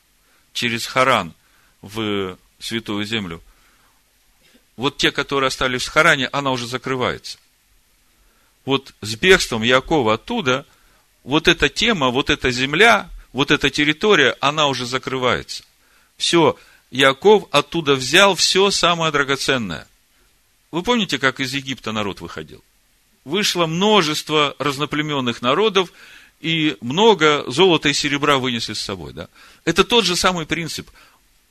через 0.53 0.85
Харан 0.87 1.33
в 1.81 2.37
Святую 2.59 3.07
Землю, 3.07 3.43
вот 4.77 4.99
те, 4.99 5.13
которые 5.13 5.49
остались 5.49 5.85
в 5.85 5.91
Харане, 5.91 6.29
она 6.29 6.51
уже 6.51 6.67
закрывается. 6.67 7.39
Вот 8.67 8.95
с 9.01 9.15
бегством 9.17 9.63
Якова 9.63 10.15
оттуда, 10.15 10.67
вот 11.23 11.49
эта 11.49 11.71
тема, 11.71 12.11
вот 12.11 12.29
эта 12.29 12.51
земля, 12.51 13.09
вот 13.35 13.51
эта 13.51 13.69
территория, 13.69 14.37
она 14.41 14.69
уже 14.69 14.87
закрывается. 14.87 15.65
Все, 16.17 16.57
Яков 16.93 17.49
оттуда 17.51 17.97
взял 17.97 18.37
все 18.37 18.71
самое 18.71 19.11
драгоценное. 19.11 19.89
Вы 20.71 20.85
помните, 20.85 21.19
как 21.19 21.41
из 21.41 21.53
Египта 21.53 21.91
народ 21.91 22.21
выходил? 22.21 22.63
Вышло 23.25 23.67
множество 23.67 24.55
разноплеменных 24.61 25.43
народов, 25.43 25.93
и 26.41 26.77
много 26.81 27.45
золота 27.51 27.89
и 27.89 27.93
серебра 27.93 28.39
вынесли 28.39 28.75
с 28.75 28.81
собой. 28.81 29.13
Да? 29.13 29.29
Это 29.65 29.83
тот 29.83 30.05
же 30.05 30.15
самый 30.15 30.47
принцип. 30.47 30.89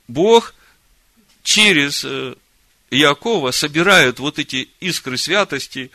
Бог 0.08 0.54
через 1.42 2.02
э, 2.04 2.34
Иакова 2.90 3.50
собирает 3.50 4.20
вот 4.20 4.38
эти 4.38 4.70
искры 4.80 5.18
святости 5.18 5.90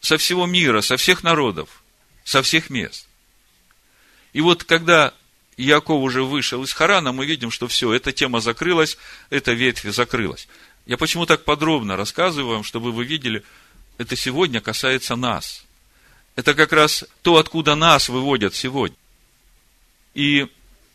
со 0.00 0.18
всего 0.18 0.46
мира, 0.46 0.82
со 0.82 0.96
всех 0.96 1.24
народов, 1.24 1.82
со 2.22 2.42
всех 2.42 2.70
мест. 2.70 3.05
И 4.36 4.42
вот 4.42 4.64
когда 4.64 5.14
Иаков 5.56 6.02
уже 6.02 6.22
вышел 6.22 6.62
из 6.62 6.74
Харана, 6.74 7.12
мы 7.12 7.24
видим, 7.24 7.50
что 7.50 7.68
все, 7.68 7.94
эта 7.94 8.12
тема 8.12 8.40
закрылась, 8.40 8.98
эта 9.30 9.54
ветвь 9.54 9.86
закрылась. 9.86 10.46
Я 10.84 10.98
почему 10.98 11.24
так 11.24 11.44
подробно 11.44 11.96
рассказываю 11.96 12.56
вам, 12.56 12.62
чтобы 12.62 12.92
вы 12.92 13.06
видели, 13.06 13.42
это 13.96 14.14
сегодня 14.14 14.60
касается 14.60 15.16
нас– 15.16 15.64
это 16.36 16.52
как 16.52 16.74
раз 16.74 17.06
то, 17.22 17.38
откуда 17.38 17.74
нас 17.76 18.10
выводят 18.10 18.54
сегодня. 18.54 18.98
И 20.12 20.46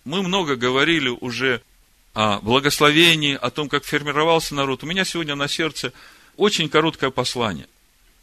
мы 0.06 0.22
много 0.22 0.56
говорили 0.56 1.10
уже 1.10 1.64
о 2.14 2.40
благословении, 2.42 3.34
о 3.34 3.50
том, 3.50 3.70
как 3.70 3.84
формировался 3.84 4.54
народ. 4.54 4.84
У 4.84 4.86
меня 4.86 5.04
сегодня 5.04 5.34
на 5.34 5.48
сердце 5.48 5.94
очень 6.38 6.70
короткое 6.70 7.10
послание, 7.10 7.68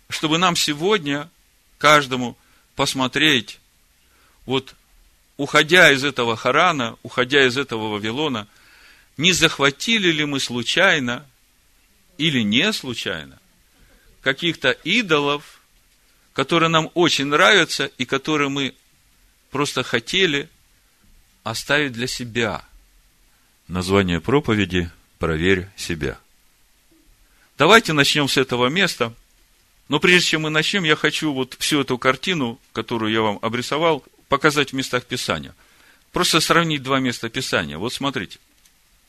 чтобы 0.09 0.39
нам 0.39 0.55
сегодня, 0.55 1.29
каждому, 1.79 2.37
посмотреть, 2.77 3.59
вот 4.47 4.77
уходя 5.39 5.91
из 5.91 6.05
этого 6.05 6.37
Харана, 6.37 6.99
уходя 7.03 7.47
из 7.47 7.57
этого 7.57 7.89
Вавилона, 7.93 8.47
не 9.17 9.33
захватили 9.33 10.11
ли 10.11 10.27
мы 10.27 10.41
случайно 10.41 11.25
или 12.19 12.43
не 12.43 12.71
случайно 12.75 13.39
каких-то 14.21 14.73
идолов, 14.73 15.63
которые 16.35 16.69
нам 16.69 16.91
очень 16.95 17.27
нравятся 17.27 17.87
и 17.87 18.05
которые 18.05 18.51
мы 18.51 18.75
просто 19.51 19.83
хотели 19.83 20.49
оставить 21.45 21.93
для 21.93 22.07
себя. 22.07 22.65
Название 23.69 24.21
проповеди 24.21 24.91
«Проверь 25.19 25.69
себя». 25.77 26.19
Давайте 27.57 27.93
начнем 27.93 28.29
с 28.29 28.37
этого 28.37 28.69
места. 28.69 29.15
Но 29.89 29.99
прежде 30.01 30.29
чем 30.29 30.43
мы 30.43 30.51
начнем, 30.51 30.85
я 30.85 30.97
хочу 30.97 31.33
вот 31.33 31.57
всю 31.59 31.81
эту 31.81 31.97
картину, 31.97 32.61
которую 32.73 33.13
я 33.13 33.23
вам 33.23 33.39
обрисовал, 33.41 34.05
показать 34.29 34.71
в 34.71 34.77
местах 34.77 35.05
Писания. 35.05 35.55
Просто 36.13 36.41
сравнить 36.41 36.83
два 36.83 37.01
места 37.01 37.29
Писания. 37.29 37.79
Вот 37.79 37.93
смотрите. 37.93 38.39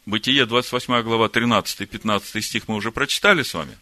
Бытие, 0.05 0.45
28 0.45 1.01
глава, 1.03 1.27
13-15 1.27 2.41
стих 2.41 2.67
мы 2.67 2.75
уже 2.75 2.91
прочитали 2.91 3.43
с 3.43 3.53
вами. 3.53 3.77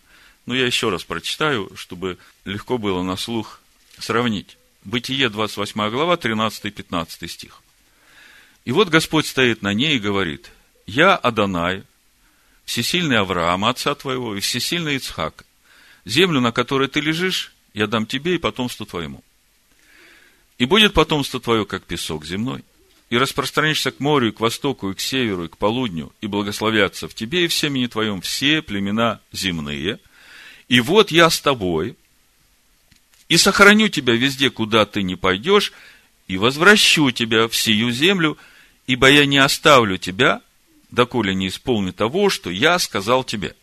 Но 0.46 0.56
я 0.56 0.66
еще 0.66 0.90
раз 0.90 1.04
прочитаю, 1.04 1.72
чтобы 1.76 2.18
легко 2.46 2.78
было 2.78 3.04
на 3.04 3.18
слух 3.18 3.60
сравнить. 4.00 4.58
Бытие, 4.84 5.30
28 5.30 5.90
глава, 5.90 6.16
13-15 6.16 7.28
стих. 7.28 7.62
И 8.66 8.72
вот 8.72 8.90
Господь 8.90 9.28
стоит 9.28 9.62
на 9.62 9.74
ней 9.74 9.96
и 9.96 10.00
говорит, 10.00 10.52
«Я 10.86 11.16
Адонай, 11.16 11.84
всесильный 12.66 13.18
Авраам, 13.18 13.66
отца 13.66 13.96
твоего, 13.96 14.36
и 14.36 14.40
всесильный 14.40 14.98
Ицхак. 14.98 15.46
Землю, 16.06 16.42
на 16.42 16.52
которой 16.52 16.88
ты 16.88 17.00
лежишь, 17.00 17.54
я 17.74 17.88
дам 17.88 18.06
тебе 18.06 18.36
и 18.36 18.40
потомству 18.40 18.86
твоему. 18.86 19.24
И 20.58 20.66
будет 20.66 20.94
потомство 20.94 21.40
твое, 21.40 21.66
как 21.66 21.84
песок 21.84 22.26
земной, 22.26 22.64
и 23.10 23.18
распространишься 23.18 23.92
к 23.92 24.00
морю, 24.00 24.30
и 24.30 24.32
к 24.32 24.40
востоку, 24.40 24.92
и 24.92 24.94
к 24.94 25.00
северу, 25.00 25.46
и 25.46 25.48
к 25.48 25.58
полудню, 25.58 26.12
и 26.20 26.28
благословятся 26.28 27.08
в 27.08 27.14
тебе 27.14 27.46
и 27.46 27.48
в 27.48 27.54
семени 27.54 27.88
твоем 27.88 28.22
все 28.22 28.62
племена 28.62 29.22
земные. 29.32 30.00
И 30.68 30.80
вот 30.82 31.12
я 31.12 31.30
с 31.30 31.40
тобой, 31.40 31.96
и 33.30 33.38
сохраню 33.38 33.88
тебя 33.88 34.14
везде, 34.14 34.50
куда 34.50 34.86
ты 34.86 35.04
не 35.04 35.16
пойдешь, 35.16 35.74
и 36.28 36.38
возвращу 36.38 37.12
тебя 37.12 37.48
в 37.48 37.56
сию 37.56 37.92
землю, 37.92 38.38
ибо 38.88 39.10
я 39.10 39.26
не 39.26 39.38
оставлю 39.38 39.98
тебя, 39.98 40.42
доколе 40.90 41.34
не 41.36 41.48
исполни 41.48 41.92
того, 41.92 42.30
что 42.30 42.50
я 42.50 42.80
сказал 42.80 43.24
тебе. 43.24 43.56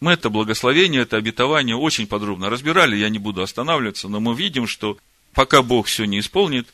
Мы 0.00 0.12
это 0.12 0.28
благословение, 0.28 1.02
это 1.02 1.16
обетование 1.16 1.76
очень 1.76 2.06
подробно 2.06 2.50
разбирали, 2.50 2.96
я 2.96 3.08
не 3.08 3.18
буду 3.18 3.42
останавливаться, 3.42 4.08
но 4.08 4.20
мы 4.20 4.34
видим, 4.34 4.66
что 4.66 4.98
пока 5.32 5.62
Бог 5.62 5.86
все 5.86 6.04
не 6.04 6.20
исполнит, 6.20 6.68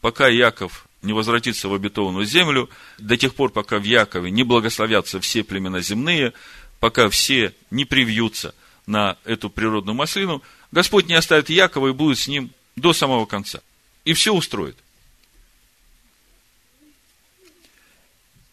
пока 0.00 0.28
Яков 0.28 0.86
не 1.02 1.12
возвратится 1.12 1.68
в 1.68 1.74
обетованную 1.74 2.26
землю, 2.26 2.68
до 2.98 3.16
тех 3.16 3.34
пор, 3.34 3.50
пока 3.50 3.78
в 3.78 3.84
Якове 3.84 4.30
не 4.30 4.42
благословятся 4.42 5.20
все 5.20 5.44
племена 5.44 5.80
земные, 5.80 6.32
пока 6.80 7.08
все 7.08 7.54
не 7.70 7.84
привьются 7.84 8.54
на 8.86 9.16
эту 9.24 9.50
природную 9.50 9.94
маслину, 9.94 10.42
Господь 10.72 11.08
не 11.08 11.14
оставит 11.14 11.50
Якова 11.50 11.88
и 11.88 11.92
будет 11.92 12.18
с 12.18 12.28
ним 12.28 12.50
до 12.76 12.92
самого 12.92 13.26
конца. 13.26 13.60
И 14.04 14.12
все 14.12 14.32
устроит. 14.32 14.76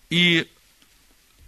И, 0.09 0.47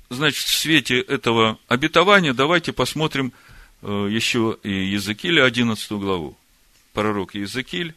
значит, 0.10 0.46
в 0.46 0.58
свете 0.58 1.00
этого 1.00 1.60
обетования 1.68 2.34
давайте 2.34 2.74
посмотрим 2.74 3.34
э, 3.82 4.08
еще 4.10 4.58
и 4.64 4.70
Езекииля 4.70 5.46
11 5.46 5.92
главу. 5.92 6.38
Пророк 6.94 7.36
Езекииль, 7.36 7.94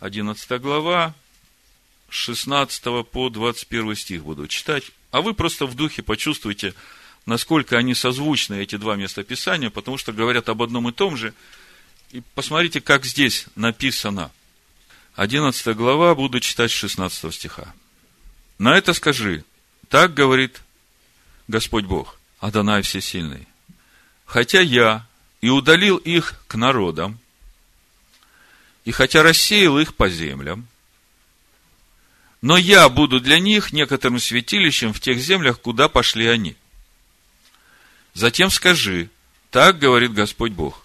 11 0.00 0.60
глава, 0.60 1.14
16 2.08 2.82
по 3.06 3.28
21 3.28 3.94
стих 3.96 4.24
буду 4.24 4.46
читать. 4.46 4.84
А 5.10 5.20
вы 5.20 5.34
просто 5.34 5.66
в 5.66 5.74
духе 5.74 6.02
почувствуйте, 6.02 6.74
насколько 7.26 7.76
они 7.76 7.94
созвучны, 7.94 8.54
эти 8.62 8.76
два 8.76 8.96
места 8.96 9.24
Писания, 9.24 9.70
потому 9.70 9.98
что 9.98 10.12
говорят 10.12 10.48
об 10.48 10.62
одном 10.62 10.88
и 10.88 10.92
том 10.92 11.16
же. 11.16 11.34
И 12.12 12.22
посмотрите, 12.34 12.80
как 12.80 13.04
здесь 13.04 13.46
написано. 13.56 14.30
11 15.16 15.76
глава, 15.76 16.14
буду 16.14 16.40
читать 16.40 16.70
16 16.70 17.34
стиха. 17.34 17.74
На 18.58 18.76
это 18.76 18.92
скажи, 18.92 19.44
так 19.88 20.14
говорит 20.14 20.60
Господь 21.48 21.84
Бог, 21.84 22.18
Адонай 22.40 22.82
Всесильный. 22.82 23.46
Хотя 24.24 24.60
я 24.60 25.06
и 25.40 25.48
удалил 25.48 25.96
их 25.96 26.34
к 26.48 26.56
народам, 26.56 27.18
и 28.84 28.90
хотя 28.90 29.22
рассеял 29.22 29.78
их 29.78 29.94
по 29.94 30.08
землям, 30.08 30.66
но 32.42 32.56
я 32.56 32.88
буду 32.88 33.20
для 33.20 33.38
них 33.38 33.72
некоторым 33.72 34.18
святилищем 34.18 34.92
в 34.92 35.00
тех 35.00 35.18
землях, 35.18 35.60
куда 35.60 35.88
пошли 35.88 36.26
они. 36.26 36.56
Затем 38.14 38.50
скажи, 38.50 39.10
так 39.50 39.78
говорит 39.78 40.12
Господь 40.12 40.52
Бог, 40.52 40.84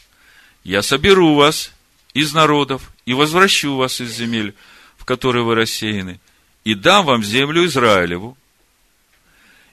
я 0.64 0.82
соберу 0.82 1.36
вас 1.36 1.72
из 2.14 2.34
народов 2.34 2.92
и 3.06 3.14
возвращу 3.14 3.76
вас 3.76 4.02
из 4.02 4.12
земель, 4.12 4.56
в 4.98 5.06
которые 5.06 5.44
вы 5.44 5.56
рассеяны, 5.56 6.20
и 6.64 6.74
дам 6.76 7.06
вам 7.06 7.24
землю 7.24 7.66
Израилеву, 7.66 8.38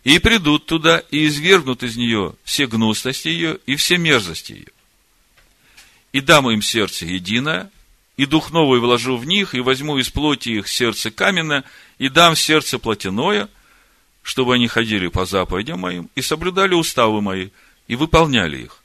и 0.09 0.19
придут 0.21 0.65
туда, 0.65 1.03
и 1.11 1.27
извергнут 1.27 1.83
из 1.83 1.99
нее 1.99 2.35
все 2.43 2.67
гнусности 2.67 3.29
ее 3.29 3.59
и 3.67 3.77
все 3.77 3.99
мерзости 3.99 4.53
ее. 4.53 4.69
И 6.13 6.23
дам 6.23 6.51
им 6.51 6.63
сердце 6.63 7.05
единое, 7.05 7.71
и 8.17 8.25
дух 8.25 8.51
новый 8.51 8.81
вложу 8.81 9.19
в 9.19 9.27
них, 9.27 9.55
и 9.55 9.61
возьму 9.61 9.99
из 9.99 10.09
плоти 10.09 10.49
их 10.49 10.69
сердце 10.69 11.11
каменное, 11.11 11.63
и 11.99 12.09
дам 12.09 12.37
сердце 12.37 12.79
плотяное, 12.79 13.51
чтобы 14.23 14.55
они 14.55 14.67
ходили 14.67 15.09
по 15.09 15.27
заповедям 15.27 15.81
моим, 15.81 16.09
и 16.15 16.23
соблюдали 16.23 16.73
уставы 16.73 17.21
мои, 17.21 17.51
и 17.87 17.95
выполняли 17.95 18.63
их. 18.63 18.83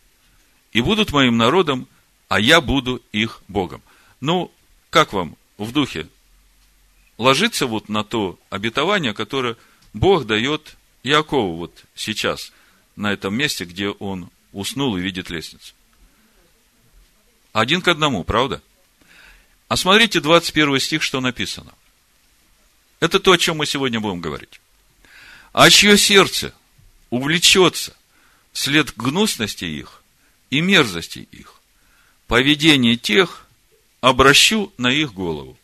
И 0.74 0.82
будут 0.82 1.14
моим 1.14 1.38
народом, 1.38 1.88
а 2.28 2.42
я 2.42 2.60
буду 2.60 3.02
их 3.14 3.44
Богом. 3.48 3.82
Ну, 4.20 4.52
как 4.90 5.14
вам 5.14 5.38
в 5.58 5.72
духе? 5.72 6.10
Ложится 7.18 7.66
вот 7.66 7.88
на 7.88 8.04
то 8.04 8.38
обетование, 8.50 9.14
которое 9.14 9.56
Бог 9.94 10.26
дает 10.26 10.76
Иакову 11.04 11.58
вот 11.58 11.84
сейчас, 11.96 12.52
на 12.96 13.12
этом 13.12 13.36
месте, 13.36 13.66
где 13.66 13.90
он 13.90 14.30
уснул 14.52 14.96
и 14.98 15.02
видит 15.02 15.30
лестницу. 15.30 15.74
Один 17.52 17.82
к 17.82 17.88
одному, 17.88 18.24
правда? 18.24 18.62
А 19.68 19.76
смотрите 19.76 20.22
21 20.22 20.80
стих, 20.80 21.04
что 21.04 21.20
написано. 21.20 21.74
Это 23.00 23.20
то, 23.20 23.32
о 23.32 23.38
чем 23.38 23.58
мы 23.58 23.66
сегодня 23.66 24.00
будем 24.00 24.22
говорить. 24.22 24.62
А 25.52 25.70
чье 25.70 25.98
сердце 25.98 26.54
увлечется 27.10 27.96
вслед 28.54 28.96
гнусности 28.96 29.66
их 29.66 30.04
и 30.50 30.62
мерзости 30.62 31.28
их, 31.32 31.60
поведение 32.28 32.96
тех 32.96 33.46
обращу 34.02 34.72
на 34.78 34.92
их 34.92 35.14
голову, 35.14 35.58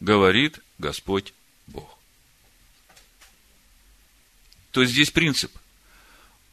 говорит 0.00 0.60
Господь 0.78 1.32
Бог. 1.66 1.98
То 4.76 4.82
есть 4.82 4.92
здесь 4.92 5.10
принцип. 5.10 5.50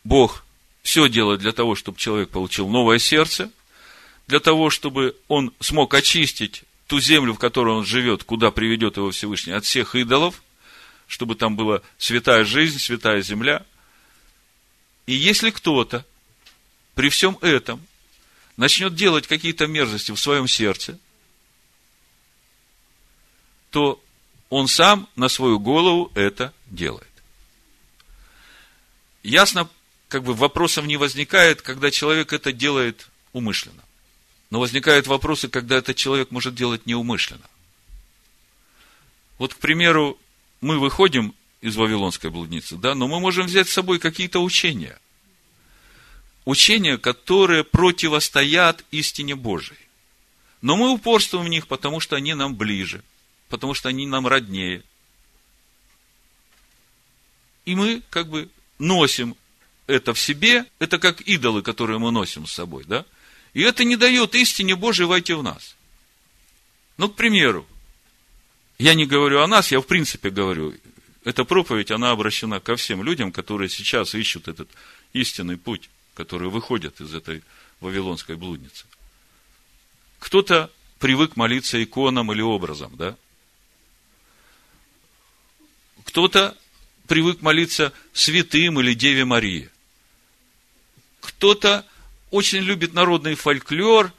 Бог 0.05 0.45
все 0.81 1.09
делает 1.09 1.41
для 1.41 1.51
того, 1.51 1.75
чтобы 1.75 1.97
человек 1.97 2.29
получил 2.29 2.69
новое 2.69 2.97
сердце, 2.97 3.51
для 4.27 4.39
того, 4.39 4.69
чтобы 4.69 5.17
он 5.27 5.53
смог 5.59 5.93
очистить 5.93 6.63
ту 6.87 7.01
землю, 7.01 7.33
в 7.33 7.37
которой 7.37 7.75
он 7.75 7.83
живет, 7.83 8.23
куда 8.23 8.49
приведет 8.49 8.95
его 8.95 9.11
Всевышний, 9.11 9.51
от 9.51 9.65
всех 9.65 9.95
идолов, 9.95 10.41
чтобы 11.05 11.35
там 11.35 11.57
была 11.57 11.81
святая 11.97 12.45
жизнь, 12.45 12.79
святая 12.79 13.21
земля. 13.21 13.65
И 15.05 15.13
если 15.13 15.49
кто-то 15.49 16.05
при 16.95 17.09
всем 17.09 17.37
этом 17.41 17.85
начнет 18.55 18.95
делать 18.95 19.27
какие-то 19.27 19.67
мерзости 19.67 20.13
в 20.13 20.17
своем 20.17 20.47
сердце, 20.47 20.97
то 23.69 24.01
он 24.49 24.69
сам 24.69 25.09
на 25.17 25.27
свою 25.27 25.59
голову 25.59 26.09
это 26.15 26.53
делает 26.67 27.12
ясно, 29.23 29.69
как 30.07 30.23
бы 30.23 30.33
вопросов 30.33 30.85
не 30.85 30.97
возникает, 30.97 31.61
когда 31.61 31.89
человек 31.89 32.33
это 32.33 32.51
делает 32.51 33.07
умышленно. 33.31 33.83
Но 34.51 34.59
возникают 34.59 35.07
вопросы, 35.07 35.47
когда 35.47 35.77
этот 35.77 35.95
человек 35.95 36.29
может 36.29 36.53
делать 36.53 36.85
неумышленно. 36.85 37.49
Вот, 39.39 39.55
к 39.55 39.57
примеру, 39.57 40.19
мы 40.61 40.77
выходим 40.77 41.33
из 41.61 41.75
Вавилонской 41.75 42.29
блудницы, 42.29 42.75
да, 42.75 42.93
но 42.93 43.07
мы 43.07 43.19
можем 43.19 43.47
взять 43.47 43.67
с 43.67 43.73
собой 43.73 43.97
какие-то 43.97 44.39
учения. 44.39 44.99
Учения, 46.45 46.97
которые 46.97 47.63
противостоят 47.63 48.83
истине 48.91 49.35
Божией. 49.35 49.79
Но 50.61 50.75
мы 50.75 50.91
упорствуем 50.91 51.45
в 51.45 51.49
них, 51.49 51.67
потому 51.67 51.99
что 51.99 52.15
они 52.15 52.33
нам 52.33 52.55
ближе, 52.55 53.03
потому 53.49 53.73
что 53.73 53.89
они 53.89 54.05
нам 54.05 54.27
роднее. 54.27 54.83
И 57.65 57.75
мы 57.75 58.01
как 58.09 58.27
бы 58.27 58.49
носим 58.79 59.35
это 59.87 60.13
в 60.13 60.19
себе, 60.19 60.65
это 60.79 60.99
как 60.99 61.21
идолы, 61.21 61.61
которые 61.61 61.99
мы 61.99 62.11
носим 62.11 62.47
с 62.47 62.53
собой, 62.53 62.85
да? 62.85 63.05
И 63.53 63.61
это 63.61 63.83
не 63.83 63.95
дает 63.95 64.35
истине 64.35 64.75
Божией 64.75 65.07
войти 65.07 65.33
в 65.33 65.43
нас. 65.43 65.75
Ну, 66.97 67.09
к 67.09 67.15
примеру, 67.15 67.67
я 68.79 68.93
не 68.93 69.05
говорю 69.05 69.41
о 69.41 69.47
нас, 69.47 69.71
я 69.71 69.79
в 69.79 69.85
принципе 69.85 70.29
говорю, 70.29 70.73
эта 71.23 71.43
проповедь, 71.45 71.91
она 71.91 72.11
обращена 72.11 72.59
ко 72.59 72.75
всем 72.75 73.03
людям, 73.03 73.31
которые 73.31 73.69
сейчас 73.69 74.15
ищут 74.15 74.47
этот 74.47 74.69
истинный 75.13 75.57
путь, 75.57 75.89
которые 76.15 76.49
выходят 76.49 76.99
из 76.99 77.13
этой 77.13 77.43
вавилонской 77.79 78.35
блудницы. 78.35 78.85
Кто-то 80.19 80.71
привык 80.99 81.35
молиться 81.35 81.81
иконам 81.83 82.31
или 82.31 82.41
образом, 82.41 82.95
да? 82.95 83.15
Кто-то 86.05 86.57
привык 87.07 87.41
молиться 87.41 87.93
святым 88.13 88.79
или 88.79 88.93
Деве 88.93 89.25
Марии. 89.25 89.69
кто-то 91.21 91.85
очень 92.31 92.59
любит 92.59 92.93
народный 92.93 93.35
фольклор, 93.35 94.11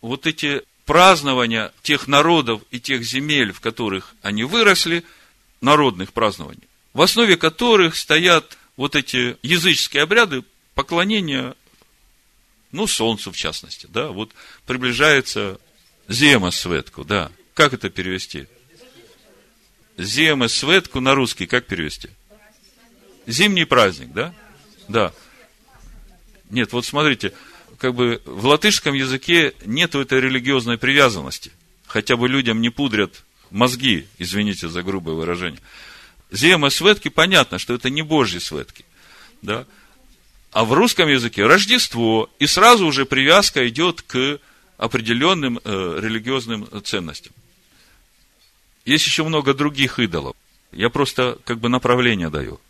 вот 0.00 0.26
эти 0.26 0.62
празднования 0.84 1.72
тех 1.82 2.08
народов 2.08 2.62
и 2.70 2.80
тех 2.80 3.04
земель, 3.04 3.52
в 3.52 3.60
которых 3.60 4.14
они 4.20 4.44
выросли, 4.44 5.04
народных 5.60 6.12
празднований, 6.12 6.68
в 6.92 7.00
основе 7.00 7.36
которых 7.36 7.96
стоят 7.96 8.58
вот 8.76 8.96
эти 8.96 9.36
языческие 9.42 10.02
обряды 10.02 10.42
поклонения, 10.74 11.54
ну, 12.72 12.86
солнцу 12.86 13.30
в 13.30 13.36
частности, 13.36 13.86
да, 13.90 14.08
вот 14.08 14.32
приближается 14.66 15.60
Зема 16.08 16.50
Светку, 16.50 17.04
да. 17.04 17.30
Как 17.54 17.74
это 17.74 17.90
перевести? 17.90 18.46
Зема 19.96 20.48
Светку 20.48 21.00
на 21.00 21.14
русский 21.14 21.46
как 21.46 21.66
перевести? 21.66 22.10
Зимний 23.26 23.64
праздник, 23.64 24.12
да? 24.12 24.34
Да. 24.88 25.12
Нет, 26.50 26.72
вот 26.72 26.84
смотрите, 26.84 27.32
как 27.78 27.94
бы 27.94 28.20
в 28.24 28.46
латышском 28.46 28.94
языке 28.94 29.54
нету 29.64 30.00
этой 30.00 30.20
религиозной 30.20 30.78
привязанности. 30.78 31.52
Хотя 31.86 32.16
бы 32.16 32.28
людям 32.28 32.60
не 32.60 32.70
пудрят 32.70 33.24
мозги, 33.50 34.06
извините 34.18 34.68
за 34.68 34.82
грубое 34.82 35.14
выражение. 35.14 35.60
Зема 36.30 36.70
светки, 36.70 37.08
понятно, 37.08 37.58
что 37.58 37.74
это 37.74 37.90
не 37.90 38.02
божьи 38.02 38.38
светки. 38.38 38.84
Да? 39.42 39.66
А 40.52 40.64
в 40.64 40.72
русском 40.72 41.08
языке 41.08 41.46
Рождество, 41.46 42.30
и 42.38 42.46
сразу 42.46 42.86
уже 42.86 43.04
привязка 43.04 43.66
идет 43.68 44.02
к 44.02 44.38
определенным 44.76 45.60
э, 45.62 45.98
религиозным 46.00 46.68
ценностям. 46.82 47.32
Есть 48.84 49.06
еще 49.06 49.24
много 49.24 49.54
других 49.54 49.98
идолов. 49.98 50.34
Я 50.72 50.90
просто 50.90 51.38
как 51.44 51.58
бы 51.58 51.68
направление 51.68 52.30
даю. 52.30 52.60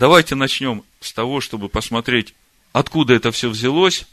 Давайте 0.00 0.34
начнем 0.34 0.82
с 1.00 1.12
того, 1.12 1.42
чтобы 1.42 1.68
посмотреть, 1.68 2.32
откуда 2.72 3.12
это 3.12 3.30
все 3.32 3.50
взялось. 3.50 4.06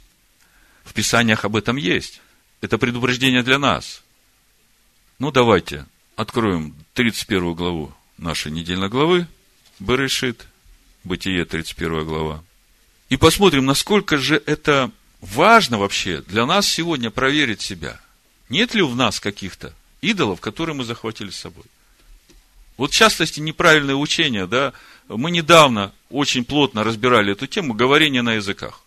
В 0.84 0.94
Писаниях 0.94 1.46
об 1.46 1.56
этом 1.56 1.78
есть. 1.78 2.20
Это 2.60 2.78
предупреждение 2.78 3.42
для 3.42 3.58
нас. 3.58 4.04
Ну, 5.18 5.32
давайте 5.32 5.86
откроем 6.18 6.76
31 6.94 7.54
главу 7.54 7.94
нашей 8.18 8.52
недельной 8.52 8.90
главы. 8.90 9.28
Берешит, 9.80 10.46
Бытие, 11.06 11.46
31 11.46 12.04
глава. 12.04 12.44
И 13.08 13.16
посмотрим, 13.16 13.64
насколько 13.64 14.18
же 14.18 14.44
это 14.46 14.92
важно 15.22 15.78
вообще 15.78 16.22
для 16.24 16.46
нас 16.46 16.68
сегодня 16.68 17.12
проверить 17.12 17.62
себя. 17.62 17.98
Нет 18.50 18.76
ли 18.76 18.82
в 18.82 18.94
нас 18.94 19.22
каких-то 19.22 19.74
идолов, 20.02 20.42
которые 20.42 20.76
мы 20.76 20.84
захватили 20.84 21.30
с 21.30 21.38
собой? 21.38 21.64
Вот 22.78 22.92
в 22.92 22.96
частности 22.96 23.40
неправильное 23.40 23.96
учение, 23.96 24.46
да, 24.46 24.74
мы 25.08 25.32
недавно 25.32 25.94
очень 26.10 26.46
плотно 26.46 26.84
разбирали 26.84 27.32
эту 27.32 27.48
тему 27.48 27.74
говорения 27.74 28.22
на 28.22 28.34
языках. 28.36 28.82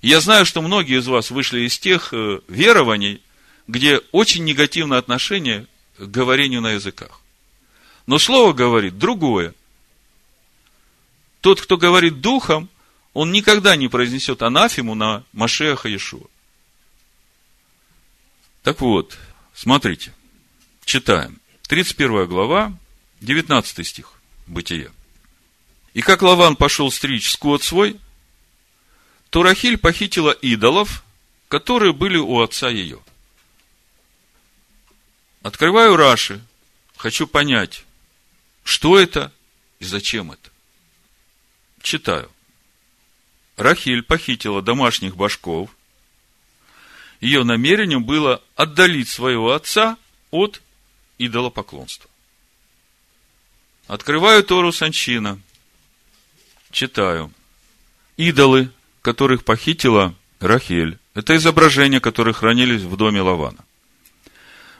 я 0.00 0.20
знаю, 0.20 0.46
что 0.46 0.62
многие 0.62 0.98
из 0.98 1.06
вас 1.06 1.30
вышли 1.30 1.60
из 1.60 1.78
тех 1.78 2.12
э, 2.12 2.40
верований, 2.48 3.22
где 3.68 3.98
очень 4.12 4.44
негативное 4.44 4.98
отношение 4.98 5.66
к 5.98 6.02
говорению 6.02 6.60
на 6.60 6.72
языках. 6.72 7.20
Но 8.06 8.18
слово 8.18 8.52
говорит 8.52 8.98
другое. 8.98 9.54
Тот, 11.40 11.60
кто 11.60 11.76
говорит 11.76 12.20
духом, 12.20 12.68
он 13.12 13.32
никогда 13.32 13.76
не 13.76 13.88
произнесет 13.88 14.42
анафему 14.42 14.94
на 14.94 15.24
Машеха 15.32 15.88
Иешуа. 15.88 16.26
Так 18.62 18.80
вот, 18.80 19.18
смотрите, 19.54 20.12
читаем. 20.84 21.38
31 21.68 22.26
глава, 22.26 22.72
19 23.24 23.86
стих, 23.86 24.12
Бытия. 24.46 24.90
И 25.94 26.02
как 26.02 26.22
Лаван 26.22 26.56
пошел 26.56 26.90
стричь 26.90 27.30
скот 27.30 27.62
свой, 27.62 27.98
то 29.30 29.42
Рахиль 29.42 29.78
похитила 29.78 30.30
идолов, 30.30 31.04
которые 31.48 31.92
были 31.92 32.18
у 32.18 32.40
отца 32.40 32.68
ее. 32.68 33.00
Открываю 35.42 35.96
Раши, 35.96 36.40
хочу 36.96 37.26
понять, 37.26 37.84
что 38.64 38.98
это 38.98 39.32
и 39.78 39.84
зачем 39.84 40.32
это. 40.32 40.50
Читаю. 41.82 42.30
Рахиль 43.56 44.02
похитила 44.02 44.62
домашних 44.62 45.16
башков. 45.16 45.70
Ее 47.20 47.44
намерением 47.44 48.04
было 48.04 48.42
отдалить 48.56 49.08
своего 49.08 49.52
отца 49.52 49.96
от 50.30 50.60
идолопоклонства. 51.18 52.10
Открываю 53.86 54.42
Тору 54.42 54.72
Санчина. 54.72 55.38
Читаю. 56.70 57.30
Идолы, 58.16 58.70
которых 59.02 59.44
похитила 59.44 60.14
Рахель, 60.40 60.98
это 61.14 61.36
изображения, 61.36 62.00
которые 62.00 62.32
хранились 62.32 62.82
в 62.82 62.96
доме 62.96 63.20
Лавана. 63.20 63.64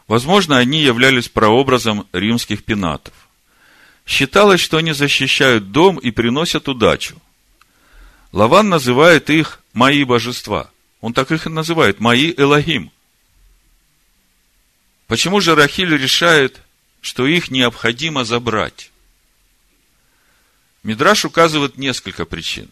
Возможно, 0.08 0.58
они 0.58 0.80
являлись 0.80 1.28
прообразом 1.28 2.06
римских 2.12 2.64
пенатов. 2.64 3.12
Считалось, 4.06 4.60
что 4.60 4.78
они 4.78 4.92
защищают 4.92 5.70
дом 5.70 5.98
и 5.98 6.10
приносят 6.10 6.68
удачу. 6.68 7.20
Лаван 8.32 8.68
называет 8.68 9.30
их 9.30 9.60
«мои 9.72 10.04
божества». 10.04 10.70
Он 11.00 11.12
так 11.12 11.30
их 11.30 11.46
и 11.46 11.50
называет 11.50 12.00
«мои 12.00 12.32
Элогим». 12.36 12.90
Почему 15.06 15.40
же 15.40 15.54
Рахиль 15.54 15.94
решает, 15.96 16.60
что 17.02 17.26
их 17.26 17.50
необходимо 17.50 18.24
забрать? 18.24 18.90
Мидраш 20.84 21.24
указывает 21.24 21.76
несколько 21.76 22.24
причин. 22.24 22.68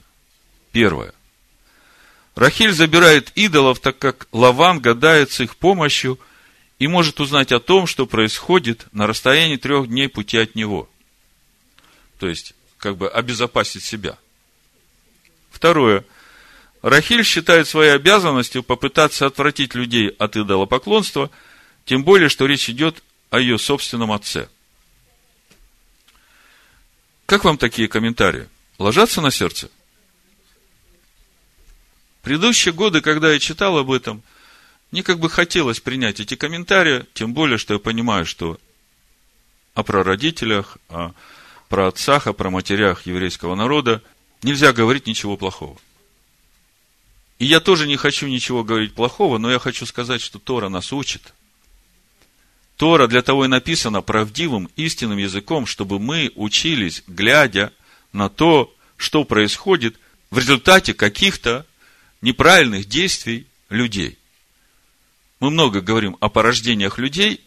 Первое. 0.71 1.13
Рахиль 2.37 2.73
забирает 2.73 3.33
идолов, 3.35 3.81
так 3.81 3.99
как 3.99 4.29
Лаван 4.31 4.79
гадает 4.81 5.33
с 5.33 5.41
их 5.41 5.57
помощью 5.57 6.19
и 6.79 6.87
может 6.87 7.21
узнать 7.21 7.51
о 7.51 7.61
том, 7.61 7.87
что 7.87 8.07
происходит 8.07 8.87
на 8.93 9.07
расстоянии 9.07 9.57
трех 9.57 9.89
дней 9.89 10.09
пути 10.09 10.39
от 10.39 10.55
него. 10.55 10.89
То 12.19 12.29
есть, 12.29 12.55
как 12.79 12.97
бы 12.97 13.11
обезопасить 13.11 13.83
себя– 13.83 14.17
Второе. 15.53 16.05
Рахиль 16.81 17.23
считает 17.23 17.69
своей 17.69 17.93
обязанностью 17.93 18.65
попытаться 18.65 19.27
отвратить 19.27 19.77
людей 19.77 20.09
от 20.09 20.37
идолопоклонства, 20.37 21.31
тем 21.85 22.03
более, 22.03 22.29
что 22.29 22.47
речь 22.47 22.69
идет 22.69 23.05
о 23.31 23.39
ее 23.39 23.59
собственном 23.59 24.11
отце. 24.11 24.49
Как 27.33 27.45
вам 27.45 27.57
такие 27.57 27.89
комментарии? 27.89 28.47
Ложатся 28.79 29.23
на 29.23 29.31
сердце? 29.31 29.71
Предыдущие 32.21 32.75
годы, 32.75 33.01
когда 33.01 33.33
я 33.33 33.39
читал 33.39 33.79
об 33.79 33.91
этом, 33.91 34.23
мне 34.91 35.03
как 35.03 35.19
бы 35.19 35.31
хотелось 35.31 35.81
принять 35.81 36.21
эти 36.21 36.35
комментарии, 36.37 37.07
тем 37.15 37.33
более, 37.33 37.57
что 37.57 37.73
я 37.73 37.81
понимаю, 37.81 38.27
что 38.27 38.61
о 39.73 39.83
прародителях, 39.83 40.77
о 40.91 41.13
праотцах, 41.71 42.27
о 42.27 42.35
праматерях 42.35 43.07
еврейского 43.07 43.55
народа 43.55 44.03
нельзя 44.43 44.75
говорить 44.75 45.07
ничего 45.07 45.39
плохого. 45.39 45.79
И 47.39 47.47
я 47.47 47.61
тоже 47.61 47.87
не 47.87 47.97
хочу 47.97 48.27
ничего 48.27 48.63
говорить 48.63 48.93
плохого, 48.95 49.39
но 49.39 49.51
я 49.51 49.59
хочу 49.59 49.87
сказать, 49.87 50.21
что 50.21 50.39
Тора 50.39 50.69
нас 50.69 50.93
учит. 50.93 51.33
Тора 52.83 53.07
для 53.07 53.23
того 53.23 53.45
и 53.45 53.49
написана 53.49 54.03
правдивым, 54.03 54.69
истинным 54.75 55.17
языком, 55.17 55.67
чтобы 55.67 56.01
мы 56.01 56.33
учились, 56.35 57.05
глядя 57.07 57.73
на 58.13 58.29
то, 58.29 58.75
что 58.97 59.23
происходит 59.23 60.01
в 60.33 60.39
результате 60.39 60.93
каких-то 60.93 61.65
неправильных 62.23 62.89
действий 62.89 63.47
людей. 63.69 64.19
Мы 65.39 65.51
много 65.51 65.81
говорим 65.81 66.17
о 66.19 66.29
порождениях 66.29 66.99
людей, 66.99 67.41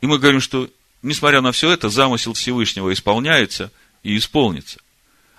и 0.00 0.06
мы 0.08 0.18
говорим, 0.18 0.40
что, 0.40 0.68
несмотря 1.02 1.40
на 1.40 1.52
все 1.52 1.70
это, 1.70 1.88
замысел 1.88 2.32
Всевышнего 2.32 2.92
исполняется 2.92 3.70
и 4.02 4.16
исполнится. 4.16 4.80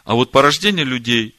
А 0.05 0.13
вот 0.13 0.31
порождение 0.31 0.85
людей, 0.85 1.35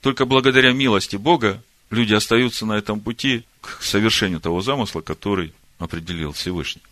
только 0.00 0.24
благодаря 0.24 0.70
милости 0.70 1.16
Бога, 1.16 1.60
люди 1.90 2.14
остаются 2.14 2.64
на 2.64 2.74
этом 2.74 3.00
пути 3.00 3.42
к 3.60 3.82
совершению 3.82 4.38
того 4.38 4.60
замысла, 4.60 5.00
который 5.00 5.52
определил 5.84 6.32
Всевышний. 6.32 6.82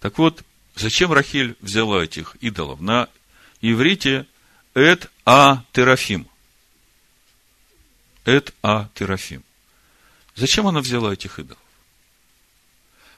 Так 0.00 0.18
вот, 0.18 0.42
зачем 0.74 1.12
Рахиль 1.12 1.56
взяла 1.60 2.04
этих 2.04 2.36
идолов? 2.40 2.80
На 2.80 3.08
иврите 3.60 4.26
Эд 4.74 5.10
А 5.24 5.64
Терафим. 5.72 6.28
Эд 8.24 8.54
А 8.62 8.88
Терафим. 8.94 9.42
Зачем 10.34 10.66
она 10.66 10.80
взяла 10.80 11.12
этих 11.12 11.38
идолов? 11.38 11.62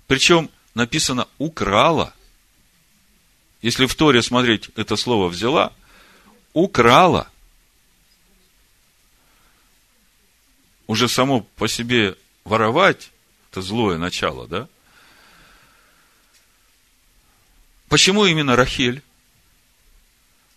Причем 0.06 0.50
написано 0.74 1.26
украла. 1.38 2.14
Если 3.60 3.86
в 3.86 3.94
Торе 3.94 4.22
смотреть 4.22 4.70
это 4.76 4.96
слово 4.96 5.28
взяла, 5.28 5.72
украла. 6.52 7.28
Уже 10.86 11.08
само 11.08 11.40
по 11.40 11.68
себе 11.68 12.16
воровать, 12.44 13.10
это 13.50 13.62
злое 13.62 13.98
начало, 13.98 14.46
да? 14.46 14.68
Почему 17.88 18.26
именно 18.26 18.56
Рахель? 18.56 19.02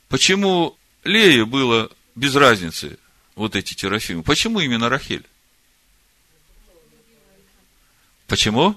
Почему 0.10 0.78
Лее 1.04 1.46
было 1.46 1.90
без 2.16 2.36
разницы, 2.36 2.98
вот 3.36 3.56
эти 3.56 3.74
терафимы. 3.74 4.24
Почему 4.24 4.60
именно 4.60 4.90
Рахель? 4.90 5.26
Почему? 8.28 8.76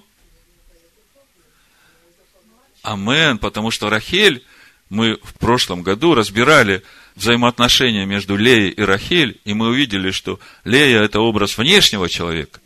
Амен, 2.83 3.39
потому 3.39 3.71
что 3.71 3.89
Рахель, 3.89 4.45
мы 4.91 5.19
в 5.23 5.35
прошлом 5.35 5.83
году 5.83 6.15
разбирали 6.15 6.83
взаимоотношения 7.15 8.05
между 8.05 8.37
Леей 8.37 8.71
и 8.71 8.83
Рахель, 8.83 9.41
и 9.45 9.55
мы 9.55 9.69
увидели, 9.69 10.11
что 10.11 10.39
Лея– 10.65 11.03
это 11.03 11.21
образ 11.21 11.57
внешнего 11.57 12.09
человека, 12.09 12.61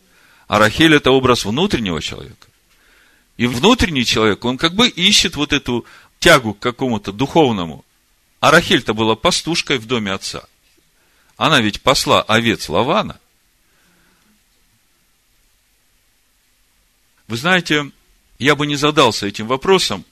а 0.47 0.59
Рахель– 0.59 0.93
это 0.95 1.11
образ 1.11 1.45
внутреннего 1.45 2.01
человека. 2.01 2.48
И 3.39 3.47
внутренний 3.47 4.03
человек, 4.03 4.43
он 4.43 4.57
как 4.57 4.75
бы 4.75 4.89
ищет 4.89 5.37
вот 5.37 5.53
эту 5.53 5.85
тягу 6.19 6.53
к 6.53 6.59
какому-то 6.59 7.13
духовному. 7.13 7.85
А 8.41 8.51
Рахель-то 8.51 8.93
была 8.93 9.15
пастушкой 9.15 9.77
в 9.77 9.85
доме 9.85 10.11
отца. 10.11 10.43
Она 11.37 11.61
ведь 11.61 11.79
посла 11.81 12.21
овец 12.21 12.67
Лавана. 12.67 13.17
Вы 17.27 17.37
знаете, 17.37 17.91
я 18.39 18.57
бы 18.57 18.67
не 18.67 18.75
задался 18.75 19.25
этим 19.25 19.47
вопросом, 19.47 20.03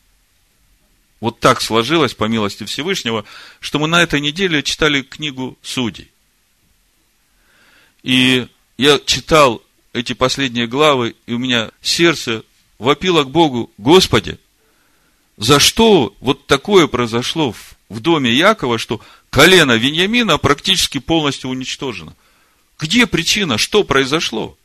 вот 1.19 1.41
так 1.41 1.59
сложилось, 1.59 2.13
по 2.13 2.29
милости 2.29 2.63
Всевышнего, 2.63 3.25
что 3.59 3.77
мы 3.77 3.89
на 3.89 4.01
этой 4.01 4.21
неделе 4.21 4.63
читали 4.63 5.01
книгу 5.01 5.57
Судей. 5.61 6.09
И 8.03 8.47
я 8.77 8.99
читал 8.99 9.61
эти 9.91 10.13
последние 10.13 10.67
главы, 10.67 11.17
и 11.25 11.33
у 11.33 11.37
меня 11.37 11.71
сердце 11.81 12.45
вопило 12.79 13.23
к 13.23 13.29
Богу, 13.29 13.71
Господи, 13.77 14.39
за 15.37 15.59
что 15.59 16.15
вот 16.19 16.47
такое 16.47 16.87
произошло 16.87 17.53
в, 17.89 17.99
доме 17.99 18.33
Якова, 18.33 18.77
что 18.77 19.01
колено 19.29 19.77
Веньямина 19.77 20.37
практически 20.37 20.97
полностью 20.97 21.49
уничтожено? 21.49 22.15
Где 22.79 23.07
причина? 23.07 23.57
Что 23.57 23.83
произошло? 23.83 24.57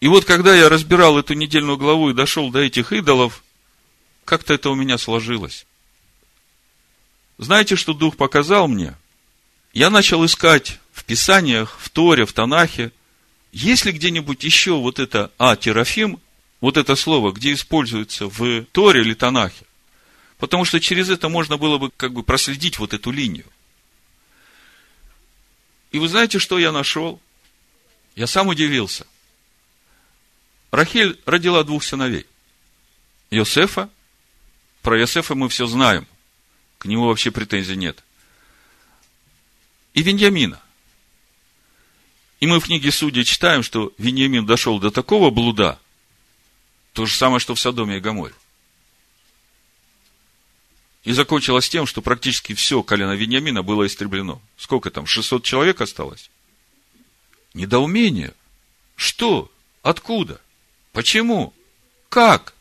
И 0.00 0.08
вот 0.08 0.24
когда 0.24 0.54
я 0.54 0.68
разбирал 0.68 1.18
эту 1.18 1.34
недельную 1.34 1.78
главу 1.78 2.10
и 2.10 2.14
дошел 2.14 2.50
до 2.50 2.60
этих 2.60 2.92
идолов, 2.92 3.42
как-то 4.24 4.54
это 4.54 4.70
у 4.70 4.74
меня 4.74 4.98
сложилось. 4.98 5.66
Знаете, 7.38 7.76
что 7.76 7.94
Дух 7.94 8.16
показал 8.16 8.68
мне? 8.68 8.94
Я 9.72 9.90
начал 9.90 10.24
искать 10.24 10.78
в 10.92 11.04
Писаниях, 11.04 11.78
в 11.80 11.88
Торе, 11.90 12.26
в 12.26 12.32
Танахе, 12.32 12.92
есть 13.54 13.84
ли 13.84 13.92
где-нибудь 13.92 14.42
еще 14.42 14.72
вот 14.72 14.98
это 14.98 15.30
«а» 15.38 15.54
Терафим, 15.54 16.20
вот 16.60 16.76
это 16.76 16.96
слово, 16.96 17.30
где 17.30 17.52
используется 17.52 18.26
в 18.26 18.64
Торе 18.72 19.02
или 19.02 19.14
Танахе? 19.14 19.64
Потому 20.38 20.64
что 20.64 20.80
через 20.80 21.08
это 21.08 21.28
можно 21.28 21.56
было 21.56 21.78
бы 21.78 21.92
как 21.96 22.12
бы 22.12 22.24
проследить 22.24 22.80
вот 22.80 22.94
эту 22.94 23.12
линию. 23.12 23.46
И 25.92 26.00
вы 26.00 26.08
знаете, 26.08 26.40
что 26.40 26.58
я 26.58 26.72
нашел? 26.72 27.20
Я 28.16 28.26
сам 28.26 28.48
удивился. 28.48 29.06
Рахель 30.72 31.20
родила 31.24 31.62
двух 31.62 31.84
сыновей. 31.84 32.26
Йосефа 33.30 33.88
про 34.82 34.98
Иосифа 34.98 35.36
мы 35.36 35.48
все 35.48 35.66
знаем. 35.66 36.08
К 36.78 36.86
нему 36.86 37.06
вообще 37.06 37.30
претензий 37.30 37.76
нет. 37.76 38.02
И 39.92 40.02
Веньямина. 40.02 40.60
И 42.44 42.46
мы 42.46 42.60
в 42.60 42.66
книге 42.66 42.92
Судей 42.92 43.24
читаем, 43.24 43.62
что 43.62 43.94
Веньямин 43.96 44.44
дошел 44.44 44.78
до 44.78 44.90
такого 44.90 45.30
блуда, 45.30 45.78
то 46.92 47.06
же 47.06 47.14
самое, 47.14 47.40
что 47.40 47.54
в 47.54 47.58
Содоме 47.58 47.96
и 47.96 48.00
Гаморе. 48.00 48.34
И 51.04 51.12
закончилось 51.12 51.70
тем, 51.70 51.86
что 51.86 52.02
практически 52.02 52.52
все 52.52 52.82
колено 52.82 53.12
Веньямина 53.12 53.62
было 53.62 53.86
истреблено. 53.86 54.42
Сколько 54.58 54.90
там? 54.90 55.06
600 55.06 55.42
человек 55.42 55.80
осталось? 55.80 56.28
Недоумение. 57.54 58.34
Что? 58.94 59.50
Откуда? 59.80 60.38
Почему? 60.92 61.54
Как? 62.10 62.52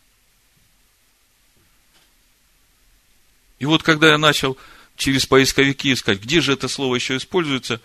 И 3.59 3.65
вот 3.65 3.83
когда 3.83 4.11
я 4.11 4.17
начал 4.17 4.57
через 4.95 5.25
поисковики 5.25 5.91
искать, 5.91 6.21
где 6.21 6.39
же 6.39 6.53
это 6.53 6.69
слово 6.69 6.95
еще 6.95 7.17
используется, 7.17 7.81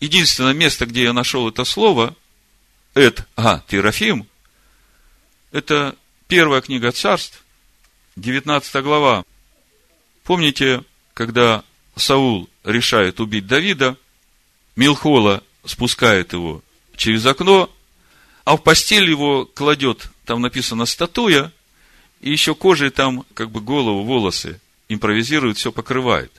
единственное 0.00 0.52
место, 0.52 0.86
где 0.86 1.04
я 1.04 1.12
нашел 1.12 1.48
это 1.48 1.64
слово, 1.64 2.14
это, 2.94 3.26
а, 3.36 3.62
Терафим, 3.68 4.26
это 5.52 5.96
первая 6.28 6.60
книга 6.60 6.92
царств, 6.92 7.44
19 8.16 8.82
глава. 8.82 9.24
Помните, 10.24 10.82
когда 11.14 11.62
Саул 11.94 12.48
решает 12.64 13.20
убить 13.20 13.46
Давида, 13.46 13.96
Милхола 14.74 15.42
спускает 15.64 16.32
его 16.32 16.62
через 16.96 17.24
окно, 17.26 17.70
а 18.44 18.56
в 18.56 18.62
постель 18.62 19.08
его 19.08 19.44
кладет, 19.44 20.10
там 20.24 20.40
написано 20.40 20.86
статуя, 20.86 21.52
и 22.20 22.30
еще 22.30 22.54
кожей 22.54 22.90
там 22.90 23.24
как 23.34 23.50
бы 23.50 23.60
голову, 23.60 24.04
волосы 24.04 24.60
импровизирует, 24.88 25.58
все 25.58 25.72
покрывает. 25.72 26.32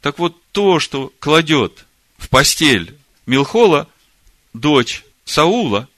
Так 0.00 0.18
вот, 0.18 0.40
то, 0.52 0.80
что 0.80 1.12
кладет 1.18 1.86
в 2.16 2.28
постель 2.28 2.96
Милхола, 3.26 3.88
дочь 4.52 5.04
Саула, 5.24 5.88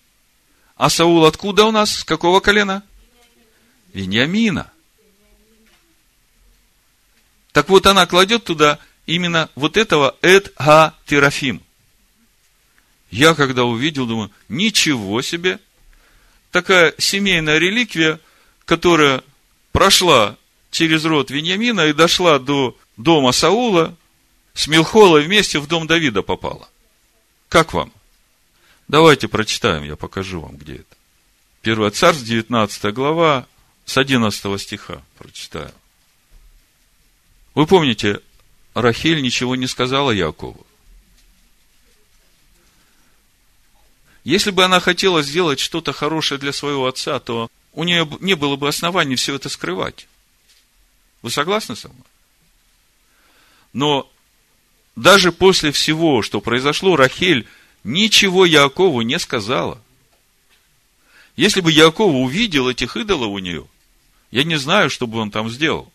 а 0.76 0.90
Саул 0.90 1.24
откуда 1.26 1.64
у 1.64 1.70
нас? 1.70 1.98
С 1.98 2.04
какого 2.04 2.40
колена? 2.40 2.82
Вениамина. 3.92 4.72
Так 7.52 7.68
вот, 7.68 7.86
она 7.86 8.06
кладет 8.06 8.44
туда 8.44 8.78
именно 9.06 9.48
вот 9.54 9.76
этого 9.76 10.16
Эд 10.22 10.52
Га 10.58 10.94
Терафим. 11.06 11.62
Я 13.10 13.34
когда 13.34 13.64
увидел, 13.64 14.06
думаю, 14.06 14.30
ничего 14.48 15.22
себе, 15.22 15.60
такая 16.50 16.94
семейная 16.98 17.58
реликвия, 17.58 18.18
которая 18.64 19.22
прошла 19.70 20.36
через 20.72 21.04
род 21.04 21.30
Вениамина 21.30 21.86
и 21.86 21.92
дошла 21.92 22.40
до 22.40 22.76
дома 22.96 23.30
Саула, 23.30 23.96
с 24.54 24.66
Милхолой 24.66 25.22
вместе 25.22 25.60
в 25.60 25.68
дом 25.68 25.86
Давида 25.86 26.22
попала. 26.22 26.68
Как 27.48 27.72
вам? 27.72 27.92
Давайте 28.88 29.28
прочитаем, 29.28 29.84
я 29.84 29.96
покажу 29.96 30.40
вам, 30.40 30.56
где 30.56 30.76
это. 30.76 30.96
Первое 31.60 31.90
царство, 31.90 32.26
19 32.26 32.92
глава, 32.94 33.46
с 33.84 33.96
11 33.96 34.60
стиха 34.60 35.02
прочитаю. 35.18 35.72
Вы 37.54 37.66
помните, 37.66 38.20
Рахиль 38.74 39.22
ничего 39.22 39.54
не 39.56 39.66
сказала 39.66 40.10
Якову. 40.10 40.66
Если 44.24 44.50
бы 44.50 44.64
она 44.64 44.80
хотела 44.80 45.22
сделать 45.22 45.60
что-то 45.60 45.92
хорошее 45.92 46.40
для 46.40 46.52
своего 46.52 46.86
отца, 46.86 47.18
то 47.20 47.50
у 47.72 47.84
нее 47.84 48.08
не 48.20 48.34
было 48.34 48.56
бы 48.56 48.68
оснований 48.68 49.16
все 49.16 49.34
это 49.34 49.48
скрывать. 49.48 50.06
Вы 51.22 51.30
согласны 51.30 51.76
со 51.76 51.88
мной? 51.88 52.04
Но 53.72 54.10
даже 54.96 55.32
после 55.32 55.72
всего, 55.72 56.22
что 56.22 56.40
произошло, 56.40 56.96
Рахель 56.96 57.46
ничего 57.84 58.44
Якову 58.44 59.02
не 59.02 59.18
сказала. 59.18 59.80
Если 61.36 61.60
бы 61.60 61.72
Яков 61.72 62.12
увидел 62.12 62.68
этих 62.68 62.96
идолов 62.96 63.30
у 63.30 63.38
нее, 63.38 63.66
я 64.30 64.44
не 64.44 64.56
знаю, 64.56 64.90
что 64.90 65.06
бы 65.06 65.18
он 65.18 65.30
там 65.30 65.48
сделал. 65.48 65.90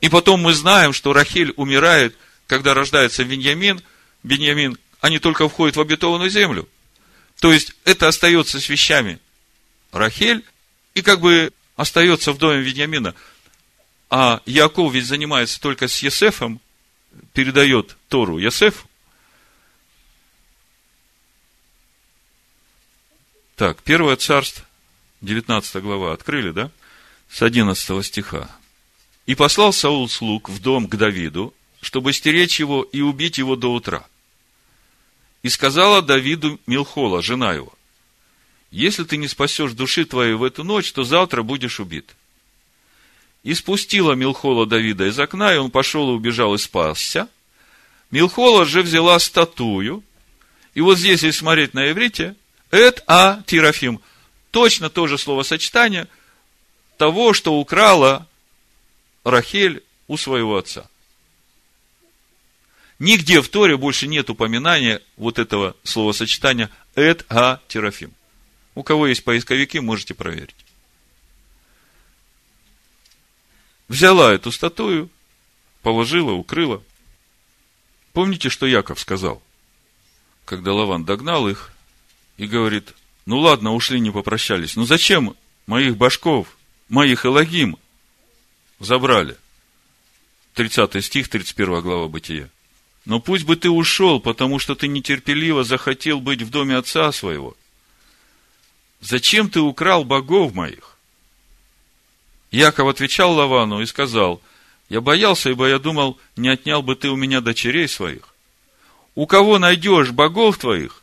И 0.00 0.08
потом 0.08 0.40
мы 0.40 0.52
знаем, 0.52 0.92
что 0.92 1.12
Рахель 1.12 1.52
умирает, 1.56 2.16
когда 2.46 2.74
рождается 2.74 3.22
Веньямин. 3.22 3.80
Беньямин, 4.22 4.76
они 5.00 5.18
только 5.18 5.48
входят 5.48 5.76
в 5.76 5.80
обетованную 5.80 6.30
землю. 6.30 6.68
То 7.40 7.52
есть, 7.52 7.74
это 7.84 8.08
остается 8.08 8.60
с 8.60 8.68
вещами 8.68 9.18
Рахель, 9.92 10.44
и 10.94 11.02
как 11.02 11.20
бы 11.20 11.52
остается 11.76 12.32
в 12.32 12.38
доме 12.38 12.60
Вениамина. 12.60 13.14
А 14.10 14.40
Яков 14.46 14.92
ведь 14.92 15.06
занимается 15.06 15.60
только 15.60 15.88
с 15.88 16.02
Есефом, 16.02 16.60
передает 17.32 17.96
Тору 18.08 18.38
Есефу. 18.38 18.88
Так, 23.56 23.82
первое 23.82 24.16
царство, 24.16 24.64
19 25.20 25.76
глава, 25.82 26.12
открыли, 26.12 26.50
да? 26.50 26.70
С 27.28 27.42
11 27.42 28.04
стиха. 28.04 28.50
«И 29.26 29.34
послал 29.34 29.72
Саул 29.72 30.08
слуг 30.08 30.48
в 30.48 30.60
дом 30.60 30.86
к 30.86 30.96
Давиду, 30.96 31.54
чтобы 31.80 32.12
стеречь 32.12 32.60
его 32.60 32.82
и 32.82 33.00
убить 33.00 33.38
его 33.38 33.56
до 33.56 33.72
утра. 33.72 34.06
И 35.42 35.48
сказала 35.48 36.02
Давиду 36.02 36.60
Милхола, 36.66 37.22
жена 37.22 37.52
его, 37.52 37.72
если 38.74 39.04
ты 39.04 39.18
не 39.18 39.28
спасешь 39.28 39.72
души 39.72 40.04
твоей 40.04 40.34
в 40.34 40.42
эту 40.42 40.64
ночь, 40.64 40.92
то 40.92 41.04
завтра 41.04 41.44
будешь 41.44 41.78
убит. 41.78 42.16
И 43.44 43.54
спустила 43.54 44.14
Милхола 44.14 44.66
Давида 44.66 45.06
из 45.06 45.18
окна, 45.20 45.54
и 45.54 45.58
он 45.58 45.70
пошел 45.70 46.10
и 46.10 46.14
убежал 46.14 46.54
и 46.54 46.58
спасся. 46.58 47.28
Милхола 48.10 48.64
же 48.64 48.82
взяла 48.82 49.20
статую, 49.20 50.02
и 50.74 50.80
вот 50.80 50.98
здесь, 50.98 51.22
если 51.22 51.30
смотреть 51.30 51.72
на 51.72 51.88
иврите, 51.88 52.34
эт 52.72 53.04
а 53.06 53.42
Тирафим, 53.46 54.00
точно 54.50 54.90
то 54.90 55.06
же 55.06 55.18
словосочетание 55.18 56.08
того, 56.98 57.32
что 57.32 57.60
украла 57.60 58.26
Рахель 59.22 59.84
у 60.08 60.16
своего 60.16 60.56
отца. 60.56 60.88
Нигде 62.98 63.40
в 63.40 63.48
Торе 63.48 63.76
больше 63.76 64.08
нет 64.08 64.30
упоминания 64.30 65.00
вот 65.16 65.38
этого 65.38 65.76
словосочетания 65.84 66.70
«эт 66.96 67.24
а 67.28 67.60
терафим». 67.68 68.12
У 68.74 68.82
кого 68.82 69.06
есть 69.06 69.24
поисковики, 69.24 69.78
можете 69.80 70.14
проверить. 70.14 70.54
Взяла 73.88 74.32
эту 74.32 74.50
статую, 74.50 75.10
положила, 75.82 76.32
укрыла. 76.32 76.82
Помните, 78.12 78.48
что 78.48 78.66
Яков 78.66 78.98
сказал? 78.98 79.42
Когда 80.44 80.72
Лаван 80.72 81.04
догнал 81.04 81.48
их 81.48 81.72
и 82.36 82.46
говорит, 82.46 82.94
ну 83.26 83.38
ладно, 83.38 83.74
ушли, 83.74 84.00
не 84.00 84.10
попрощались. 84.10 84.76
Ну 84.76 84.84
зачем 84.84 85.36
моих 85.66 85.96
башков, 85.96 86.56
моих 86.88 87.24
Элагим 87.24 87.76
забрали? 88.80 89.36
30 90.54 91.04
стих, 91.04 91.28
31 91.28 91.80
глава 91.80 92.08
Бытия. 92.08 92.48
Но 93.04 93.20
пусть 93.20 93.44
бы 93.44 93.56
ты 93.56 93.68
ушел, 93.68 94.20
потому 94.20 94.58
что 94.58 94.74
ты 94.74 94.88
нетерпеливо 94.88 95.62
захотел 95.62 96.20
быть 96.20 96.42
в 96.42 96.50
доме 96.50 96.76
отца 96.76 97.12
своего. 97.12 97.56
Зачем 99.04 99.50
ты 99.50 99.60
украл 99.60 100.02
богов 100.04 100.54
моих? 100.54 100.96
Яков 102.50 102.88
отвечал 102.88 103.34
Лавану 103.34 103.82
и 103.82 103.86
сказал, 103.86 104.40
я 104.88 105.02
боялся, 105.02 105.50
ибо 105.50 105.68
я 105.68 105.78
думал, 105.78 106.18
не 106.36 106.48
отнял 106.48 106.80
бы 106.82 106.96
ты 106.96 107.10
у 107.10 107.16
меня 107.16 107.42
дочерей 107.42 107.86
своих. 107.86 108.34
У 109.14 109.26
кого 109.26 109.58
найдешь 109.58 110.10
богов 110.10 110.56
твоих, 110.56 111.02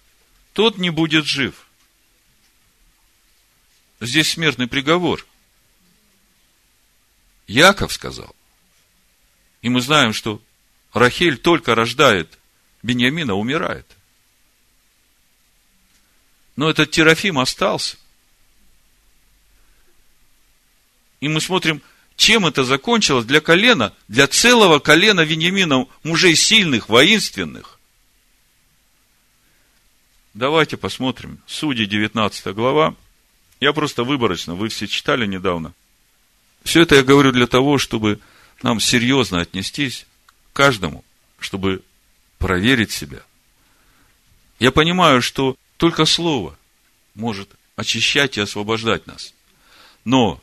тот 0.53 0.79
не 0.79 0.89
будет 0.89 1.25
жив. 1.25 1.67
Здесь 3.99 4.31
смертный 4.31 4.67
приговор. 4.67 5.23
Яков 7.45 7.93
сказал. 7.93 8.35
И 9.61 9.69
мы 9.69 9.79
знаем, 9.79 10.13
что 10.13 10.41
Рахель 10.91 11.37
только 11.37 11.75
рождает 11.75 12.39
Беньямина, 12.81 13.35
умирает. 13.35 13.85
Но 16.61 16.69
этот 16.69 16.91
Терафим 16.91 17.39
остался. 17.39 17.97
И 21.19 21.27
мы 21.27 21.41
смотрим, 21.41 21.81
чем 22.15 22.45
это 22.45 22.63
закончилось 22.63 23.25
для 23.25 23.41
колена, 23.41 23.95
для 24.07 24.27
целого 24.27 24.77
колена 24.77 25.21
Вениамина, 25.21 25.87
мужей 26.03 26.35
сильных, 26.35 26.87
воинственных. 26.87 27.79
Давайте 30.35 30.77
посмотрим. 30.77 31.39
Судьи, 31.47 31.87
19 31.87 32.53
глава. 32.53 32.93
Я 33.59 33.73
просто 33.73 34.03
выборочно, 34.03 34.53
вы 34.53 34.69
все 34.69 34.85
читали 34.85 35.25
недавно. 35.25 35.73
Все 36.63 36.81
это 36.83 36.93
я 36.93 37.01
говорю 37.01 37.31
для 37.31 37.47
того, 37.47 37.79
чтобы 37.79 38.19
нам 38.61 38.79
серьезно 38.79 39.41
отнестись 39.41 40.05
к 40.53 40.57
каждому, 40.57 41.03
чтобы 41.39 41.81
проверить 42.37 42.91
себя. 42.91 43.23
Я 44.59 44.71
понимаю, 44.71 45.23
что 45.23 45.57
только 45.81 46.05
Слово 46.05 46.55
может 47.15 47.49
очищать 47.75 48.37
и 48.37 48.41
освобождать 48.41 49.07
нас. 49.07 49.33
Но 50.05 50.39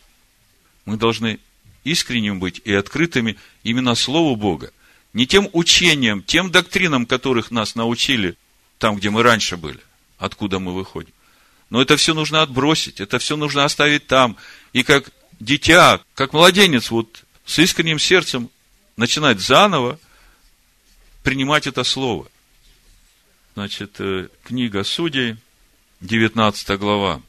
мы 0.84 0.96
должны 0.96 1.38
искренним 1.84 2.40
быть 2.40 2.60
и 2.64 2.74
открытыми 2.74 3.36
именно 3.62 3.94
Слову 3.94 4.34
Бога. 4.34 4.72
Не 5.12 5.28
тем 5.28 5.48
учениям, 5.52 6.24
тем 6.24 6.50
доктринам, 6.50 7.06
которых 7.06 7.52
нас 7.52 7.76
научили 7.76 8.36
там, 8.78 8.96
где 8.96 9.10
мы 9.10 9.22
раньше 9.22 9.56
были, 9.56 9.78
откуда 10.18 10.58
мы 10.58 10.74
выходим. 10.74 11.12
Но 11.70 11.80
это 11.80 11.96
все 11.96 12.14
нужно 12.14 12.42
отбросить, 12.42 13.00
это 13.00 13.20
все 13.20 13.36
нужно 13.36 13.64
оставить 13.64 14.08
там. 14.08 14.36
И 14.72 14.82
как 14.82 15.12
дитя, 15.38 16.00
как 16.14 16.32
младенец, 16.32 16.90
вот 16.90 17.22
с 17.46 17.60
искренним 17.60 18.00
сердцем 18.00 18.50
начинать 18.96 19.38
заново 19.38 20.00
принимать 21.22 21.68
это 21.68 21.84
слово. 21.84 22.26
Значит, 23.58 23.96
э, 23.98 24.28
книга 24.44 24.84
Судей, 24.84 25.36
19 26.00 26.78
глава. 26.78 27.20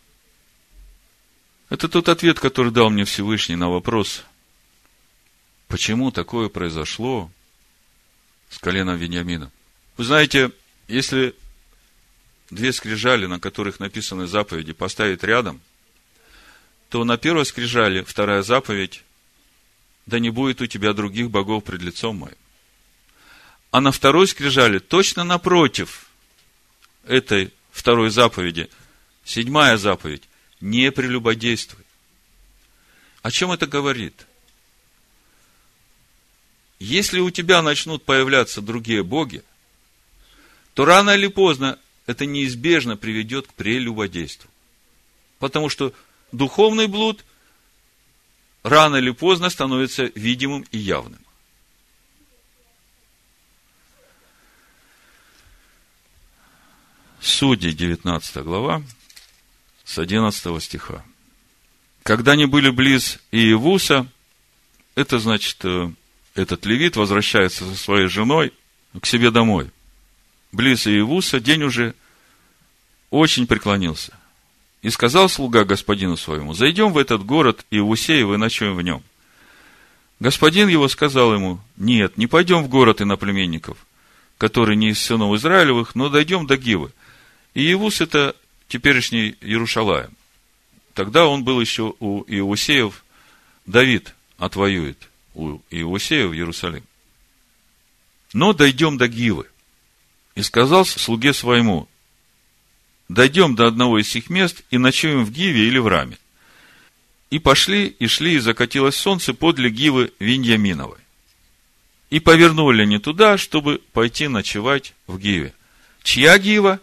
Это 1.70 1.90
тот 1.90 2.08
ответ, 2.08 2.40
который 2.40 2.72
дал 2.72 2.92
мне 2.92 3.04
Всевышний 3.04 3.56
на 3.56 3.68
вопрос, 3.68 4.24
почему 5.68 6.12
такое 6.12 6.48
произошло 6.48 7.32
с 8.48 8.60
коленом 8.60 8.96
Вениамина. 8.96 9.52
Вы 9.98 10.04
знаете, 10.04 10.52
если 10.88 11.34
две 12.52 12.74
скрижали, 12.74 13.26
на 13.26 13.40
которых 13.40 13.80
написаны 13.80 14.28
заповеди, 14.28 14.74
поставить 14.74 15.24
рядом, 15.24 15.60
то 16.90 17.04
на 17.06 17.18
первой 17.18 17.48
скрижали 17.48 18.04
вторая 18.04 18.44
заповедь 18.44 19.04
«Да 20.06 20.20
не 20.20 20.30
будет 20.30 20.62
у 20.62 20.68
тебя 20.68 20.94
других 20.94 21.32
богов 21.32 21.64
пред 21.64 21.82
лицом 21.82 22.18
моим». 22.18 22.38
А 23.72 23.82
на 23.82 23.92
второй 23.92 24.28
скрижали, 24.28 24.78
точно 24.78 25.24
напротив 25.24 26.06
этой 27.10 27.52
второй 27.72 28.12
заповеди, 28.12 28.70
седьмая 29.26 29.78
заповедь 29.78 30.24
не 30.62 30.92
прелюбодействуй. 30.92 31.84
О 33.24 33.32
чем 33.32 33.52
это 33.52 33.66
говорит? 33.66 34.28
Если 36.78 37.20
у 37.20 37.32
тебя 37.32 37.62
начнут 37.62 38.06
появляться 38.06 38.62
другие 38.62 39.04
боги, 39.04 39.44
то 40.76 40.86
рано 40.86 41.10
или 41.10 41.28
поздно 41.28 41.80
это 42.06 42.26
неизбежно 42.26 42.96
приведет 42.96 43.48
к 43.48 43.54
прелюбодейству. 43.54 44.50
Потому 45.40 45.70
что 45.70 45.94
духовный 46.32 46.88
блуд 46.88 47.26
рано 48.62 48.98
или 48.98 49.10
поздно 49.10 49.50
становится 49.50 50.12
видимым 50.16 50.64
и 50.72 50.78
явным. 50.78 51.20
Судьи, 57.22 57.72
19 57.72 58.44
глава, 58.44 58.82
с 59.84 60.00
11 60.00 60.64
стиха. 60.64 61.04
Когда 62.04 62.32
они 62.32 62.46
были 62.46 62.70
близ 62.70 63.20
Иевуса, 63.32 64.08
это 64.96 65.20
значит, 65.20 65.58
э, 65.64 65.92
этот 66.36 66.66
левит 66.66 66.96
возвращается 66.96 67.66
со 67.66 67.76
своей 67.76 68.08
женой 68.08 68.54
к 69.00 69.06
себе 69.06 69.32
домой. 69.32 69.70
Близ 70.52 70.88
Иевуса 70.88 71.40
день 71.40 71.64
уже 71.64 71.94
очень 73.10 73.48
преклонился. 73.48 74.18
И 74.82 74.90
сказал 74.90 75.28
слуга 75.28 75.66
господину 75.66 76.16
своему, 76.16 76.54
зайдем 76.54 76.94
в 76.94 76.98
этот 76.98 77.26
город 77.26 77.66
Иевусеев 77.70 78.34
и 78.34 78.38
ночуем 78.38 78.76
в 78.76 78.82
нем. 78.82 79.04
Господин 80.22 80.70
его 80.70 80.88
сказал 80.88 81.34
ему, 81.34 81.60
нет, 81.76 82.18
не 82.18 82.28
пойдем 82.28 82.64
в 82.64 82.70
город 82.70 83.02
иноплеменников, 83.02 83.78
который 84.38 84.78
не 84.78 84.90
из 84.90 85.02
сынов 85.02 85.36
Израилевых, 85.36 85.96
но 85.96 86.08
дойдем 86.08 86.48
до 86.48 86.56
Гивы. 86.56 86.92
И 87.54 87.62
Иевус 87.62 88.02
это 88.02 88.36
теперешний 88.68 89.36
Иерушалаем. 89.42 90.12
Тогда 90.94 91.28
он 91.28 91.44
был 91.44 91.60
еще 91.60 91.94
у 92.00 92.24
Иосеев, 92.28 93.04
Давид 93.66 94.14
отвоюет 94.38 95.10
у 95.34 95.60
Иосеев 95.70 96.34
Иерусалим. 96.34 96.84
Но 98.34 98.54
дойдем 98.54 98.98
до 98.98 99.08
Гивы. 99.08 99.48
И 100.36 100.42
сказал 100.42 100.86
слуге 100.86 101.34
своему, 101.34 101.88
дойдем 103.10 103.56
до 103.56 103.68
одного 103.68 104.00
из 104.00 104.10
сих 104.10 104.30
мест 104.30 104.62
и 104.70 104.78
ночуем 104.78 105.26
в 105.26 105.32
Гиве 105.32 105.68
или 105.68 105.78
в 105.78 105.88
Раме. 105.88 106.18
И 107.30 107.40
пошли, 107.40 107.88
и 107.88 108.08
шли, 108.08 108.36
и 108.36 108.40
закатилось 108.40 108.96
солнце 108.96 109.34
подле 109.34 109.70
Гивы 109.70 110.14
Виньяминовой. 110.20 111.00
И 112.10 112.20
повернули 112.20 112.84
они 112.84 112.98
туда, 112.98 113.38
чтобы 113.38 113.82
пойти 113.94 114.28
ночевать 114.28 114.94
в 115.06 115.20
Гиве. 115.20 115.54
Чья 116.02 116.38
Гива? 116.40 116.80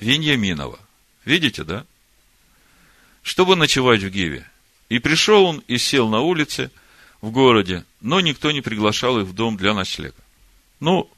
Виньяминова. 0.00 0.78
Видите, 1.24 1.64
да? 1.64 1.86
Чтобы 3.22 3.54
ночевать 3.54 4.02
в 4.02 4.10
Гиве. 4.10 4.46
И 4.88 4.98
пришел 4.98 5.44
он 5.44 5.62
и 5.68 5.78
сел 5.78 6.08
на 6.08 6.20
улице 6.20 6.70
в 7.20 7.30
городе, 7.30 7.84
но 8.00 8.20
никто 8.20 8.50
не 8.50 8.60
приглашал 8.60 9.20
их 9.20 9.26
в 9.26 9.34
дом 9.34 9.56
для 9.56 9.74
ночлега. 9.74 10.16
Ну, 10.80 11.08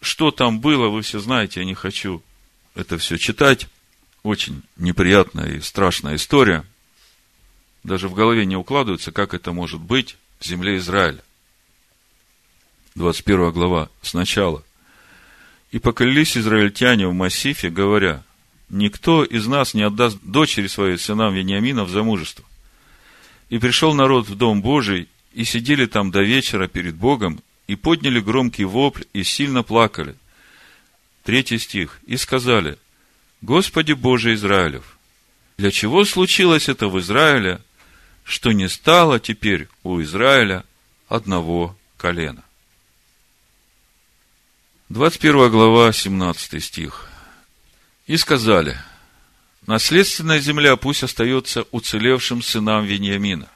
что 0.00 0.30
там 0.30 0.60
было, 0.60 0.88
вы 0.88 1.02
все 1.02 1.20
знаете, 1.20 1.60
я 1.60 1.66
не 1.66 1.74
хочу 1.74 2.22
это 2.74 2.98
все 2.98 3.18
читать. 3.18 3.68
Очень 4.22 4.62
неприятная 4.76 5.56
и 5.56 5.60
страшная 5.60 6.16
история. 6.16 6.64
Даже 7.84 8.08
в 8.08 8.14
голове 8.14 8.44
не 8.44 8.56
укладывается, 8.56 9.12
как 9.12 9.32
это 9.32 9.52
может 9.52 9.80
быть 9.80 10.16
в 10.38 10.44
земле 10.44 10.76
Израиля. 10.76 11.22
21 12.96 13.52
глава 13.52 13.88
сначала. 14.02 14.62
И 15.70 15.78
поклялись 15.78 16.36
израильтяне 16.36 17.06
в 17.06 17.14
Массифе, 17.14 17.70
говоря, 17.70 18.24
никто 18.70 19.24
из 19.24 19.46
нас 19.46 19.74
не 19.74 19.82
отдаст 19.82 20.18
дочери 20.22 20.66
своей 20.68 20.96
сынам 20.96 21.34
Вениамина 21.34 21.84
в 21.84 21.90
замужество. 21.90 22.44
И 23.48 23.58
пришел 23.58 23.94
народ 23.94 24.28
в 24.28 24.36
Дом 24.36 24.62
Божий, 24.62 25.08
и 25.34 25.44
сидели 25.44 25.86
там 25.86 26.10
до 26.10 26.22
вечера 26.22 26.66
перед 26.66 26.94
Богом, 26.94 27.40
и 27.66 27.76
подняли 27.76 28.20
громкий 28.20 28.64
вопль, 28.64 29.04
и 29.12 29.22
сильно 29.22 29.62
плакали. 29.62 30.14
Третий 31.24 31.58
стих. 31.58 32.00
И 32.06 32.16
сказали, 32.16 32.78
Господи 33.42 33.92
Боже 33.92 34.34
Израилев, 34.34 34.96
для 35.58 35.70
чего 35.70 36.04
случилось 36.04 36.68
это 36.68 36.88
в 36.88 36.98
Израиле, 37.00 37.60
что 38.24 38.52
не 38.52 38.68
стало 38.68 39.20
теперь 39.20 39.68
у 39.82 40.00
Израиля 40.02 40.64
одного 41.08 41.76
колена. 41.96 42.44
21 44.88 45.50
глава, 45.50 45.92
17 45.92 46.62
стих. 46.62 47.09
И 48.10 48.16
сказали, 48.16 48.76
наследственная 49.68 50.40
земля 50.40 50.74
пусть 50.74 51.04
остается 51.04 51.64
уцелевшим 51.70 52.42
сынам 52.42 52.84
Вениамина, 52.84 53.48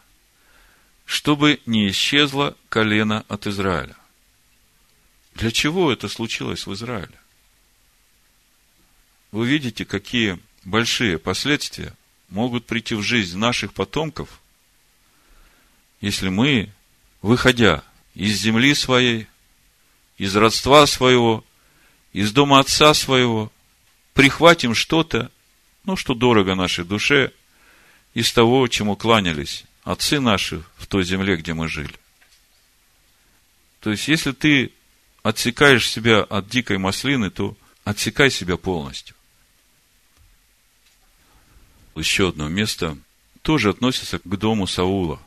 чтобы 1.07 1.59
не 1.66 1.90
исчезло 1.90 2.57
колено 2.68 3.24
от 3.26 3.48
Израиля. 3.48 3.96
Для 5.34 5.50
чего 5.50 5.90
это 5.90 6.09
случилось 6.09 6.68
в 6.68 6.72
Израиле? 6.72 7.18
Вы 9.32 9.48
видите, 9.48 9.84
какие 9.84 10.38
большие 10.62 11.18
последствия 11.18 11.92
могут 12.28 12.64
прийти 12.64 12.94
в 12.94 13.02
жизнь 13.02 13.36
наших 13.36 13.72
потомков, 13.72 14.40
если 16.00 16.28
мы, 16.28 16.70
выходя 17.22 17.82
из 18.14 18.36
земли 18.36 18.72
своей, 18.76 19.26
из 20.16 20.36
родства 20.36 20.86
своего, 20.86 21.44
из 22.12 22.30
дома 22.30 22.61
отца 22.61 22.94
своего, 22.94 23.50
прихватим 24.14 24.74
что-то, 24.74 25.30
ну, 25.84 25.96
что 25.96 26.14
дорого 26.14 26.54
нашей 26.54 26.84
душе, 26.84 27.32
из 28.14 28.32
того, 28.32 28.66
чему 28.68 28.96
кланялись 28.96 29.64
отцы 29.82 30.20
наши 30.20 30.62
в 30.76 30.86
той 30.86 31.04
земле, 31.04 31.36
где 31.36 31.52
мы 31.52 31.68
жили. 31.68 31.94
То 33.80 33.90
есть, 33.90 34.08
если 34.08 34.32
ты 34.32 34.72
отсекаешь 35.22 35.88
себя 35.88 36.22
от 36.22 36.48
дикой 36.48 36.78
маслины, 36.78 37.30
то 37.30 37.56
отсекай 37.84 38.30
себя 38.30 38.56
полностью. 38.56 39.14
Еще 41.94 42.30
одно 42.30 42.48
место 42.48 42.96
тоже 43.42 43.70
относится 43.70 44.18
к 44.18 44.38
дому 44.38 44.66
Саула. 44.66 45.20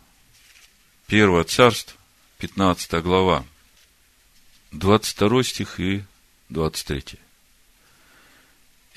Первое 1.05 1.43
царство, 1.43 1.95
15 2.39 3.03
глава. 3.03 3.45
22 4.71 5.43
стих 5.43 5.79
и 5.79 6.03
23. 6.49 7.19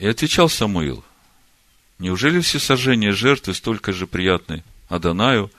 И 0.00 0.06
отвечал 0.06 0.48
Самуил, 0.48 1.04
неужели 1.98 2.40
все 2.40 2.58
сожжения 2.58 3.12
жертвы 3.12 3.52
столько 3.52 3.92
же 3.92 4.06
приятны 4.06 4.64
Адонаю, 4.88 5.52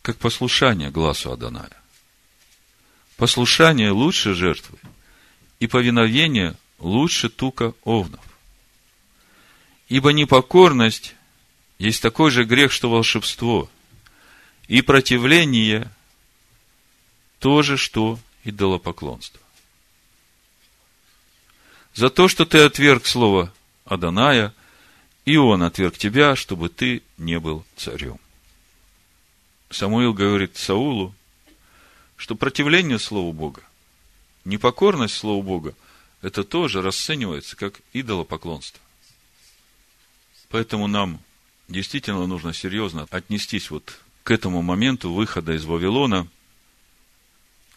как 0.00 0.16
послушание 0.16 0.90
глазу 0.90 1.30
Адоная? 1.30 1.70
Послушание 3.18 3.90
лучше 3.90 4.32
жертвы, 4.32 4.78
и 5.58 5.66
повиновение 5.66 6.56
лучше 6.78 7.28
тука 7.28 7.74
овнов. 7.84 8.24
Ибо 9.90 10.14
непокорность 10.14 11.14
есть 11.78 12.00
такой 12.00 12.30
же 12.30 12.44
грех, 12.44 12.72
что 12.72 12.88
волшебство, 12.88 13.68
и 14.66 14.80
противление 14.80 15.90
тоже, 17.38 17.76
что 17.76 18.18
идолопоклонство. 18.44 19.42
За 22.00 22.08
то, 22.08 22.28
что 22.28 22.46
ты 22.46 22.62
отверг 22.62 23.04
слово 23.04 23.52
Аданая, 23.84 24.54
и 25.26 25.36
он 25.36 25.62
отверг 25.62 25.98
тебя, 25.98 26.34
чтобы 26.34 26.70
ты 26.70 27.02
не 27.18 27.38
был 27.38 27.62
царем. 27.76 28.16
Самуил 29.68 30.14
говорит 30.14 30.56
Саулу, 30.56 31.14
что 32.16 32.36
противление 32.36 32.98
Слову 32.98 33.34
Бога, 33.34 33.60
непокорность 34.46 35.14
Слову 35.14 35.42
Бога, 35.42 35.74
это 36.22 36.42
тоже 36.42 36.80
расценивается 36.80 37.54
как 37.54 37.82
идолопоклонство. 37.92 38.80
Поэтому 40.48 40.86
нам 40.86 41.20
действительно 41.68 42.26
нужно 42.26 42.54
серьезно 42.54 43.08
отнестись 43.10 43.70
вот 43.70 44.00
к 44.24 44.30
этому 44.30 44.62
моменту 44.62 45.12
выхода 45.12 45.52
из 45.52 45.66
Вавилона– 45.66 46.26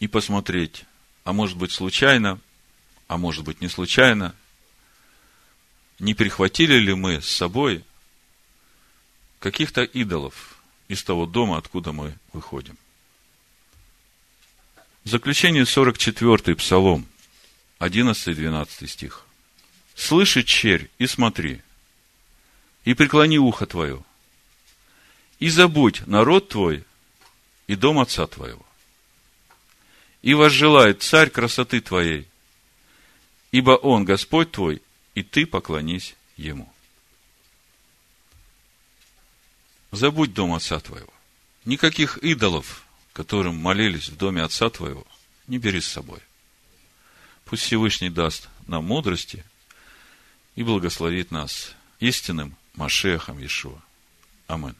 и 0.00 0.08
посмотреть, 0.08 0.84
а 1.24 1.34
может 1.34 1.58
быть 1.58 1.72
случайно, 1.72 2.40
а 3.14 3.16
может 3.16 3.44
быть 3.44 3.60
не 3.60 3.68
случайно, 3.68 4.34
не 6.00 6.14
прихватили 6.14 6.74
ли 6.74 6.94
мы 6.94 7.22
с 7.22 7.28
собой 7.28 7.84
каких-то 9.38 9.84
идолов 9.84 10.58
из 10.88 11.04
того 11.04 11.24
дома, 11.24 11.56
откуда 11.56 11.92
мы 11.92 12.18
выходим. 12.32 12.76
В 15.04 15.10
заключение 15.10 15.62
44-й 15.62 16.56
псалом, 16.56 17.06
11-12 17.78 18.88
стих. 18.88 19.24
«Слыши, 19.94 20.42
черь, 20.42 20.90
и 20.98 21.06
смотри, 21.06 21.62
и 22.84 22.94
преклони 22.94 23.38
ухо 23.38 23.66
твое, 23.66 24.02
и 25.38 25.48
забудь 25.50 26.04
народ 26.08 26.48
твой 26.48 26.84
и 27.68 27.76
дом 27.76 28.00
отца 28.00 28.26
твоего 28.26 28.66
и 30.24 30.32
возжелает 30.32 31.02
царь 31.02 31.28
красоты 31.28 31.82
твоей, 31.82 32.26
ибо 33.54 33.76
он 33.76 34.04
Господь 34.04 34.50
твой, 34.50 34.82
и 35.14 35.22
ты 35.22 35.46
поклонись 35.46 36.16
ему. 36.36 36.68
Забудь 39.92 40.34
дом 40.34 40.54
отца 40.54 40.80
твоего. 40.80 41.12
Никаких 41.64 42.18
идолов, 42.18 42.84
которым 43.12 43.54
молились 43.54 44.08
в 44.08 44.16
доме 44.16 44.42
отца 44.42 44.70
твоего, 44.70 45.06
не 45.46 45.58
бери 45.58 45.80
с 45.80 45.86
собой. 45.86 46.18
Пусть 47.44 47.62
Всевышний 47.62 48.10
даст 48.10 48.48
нам 48.66 48.86
мудрости 48.86 49.44
и 50.56 50.64
благословит 50.64 51.30
нас 51.30 51.76
истинным 52.00 52.56
Машехом 52.74 53.38
Иешуа. 53.38 53.80
Аминь. 54.48 54.74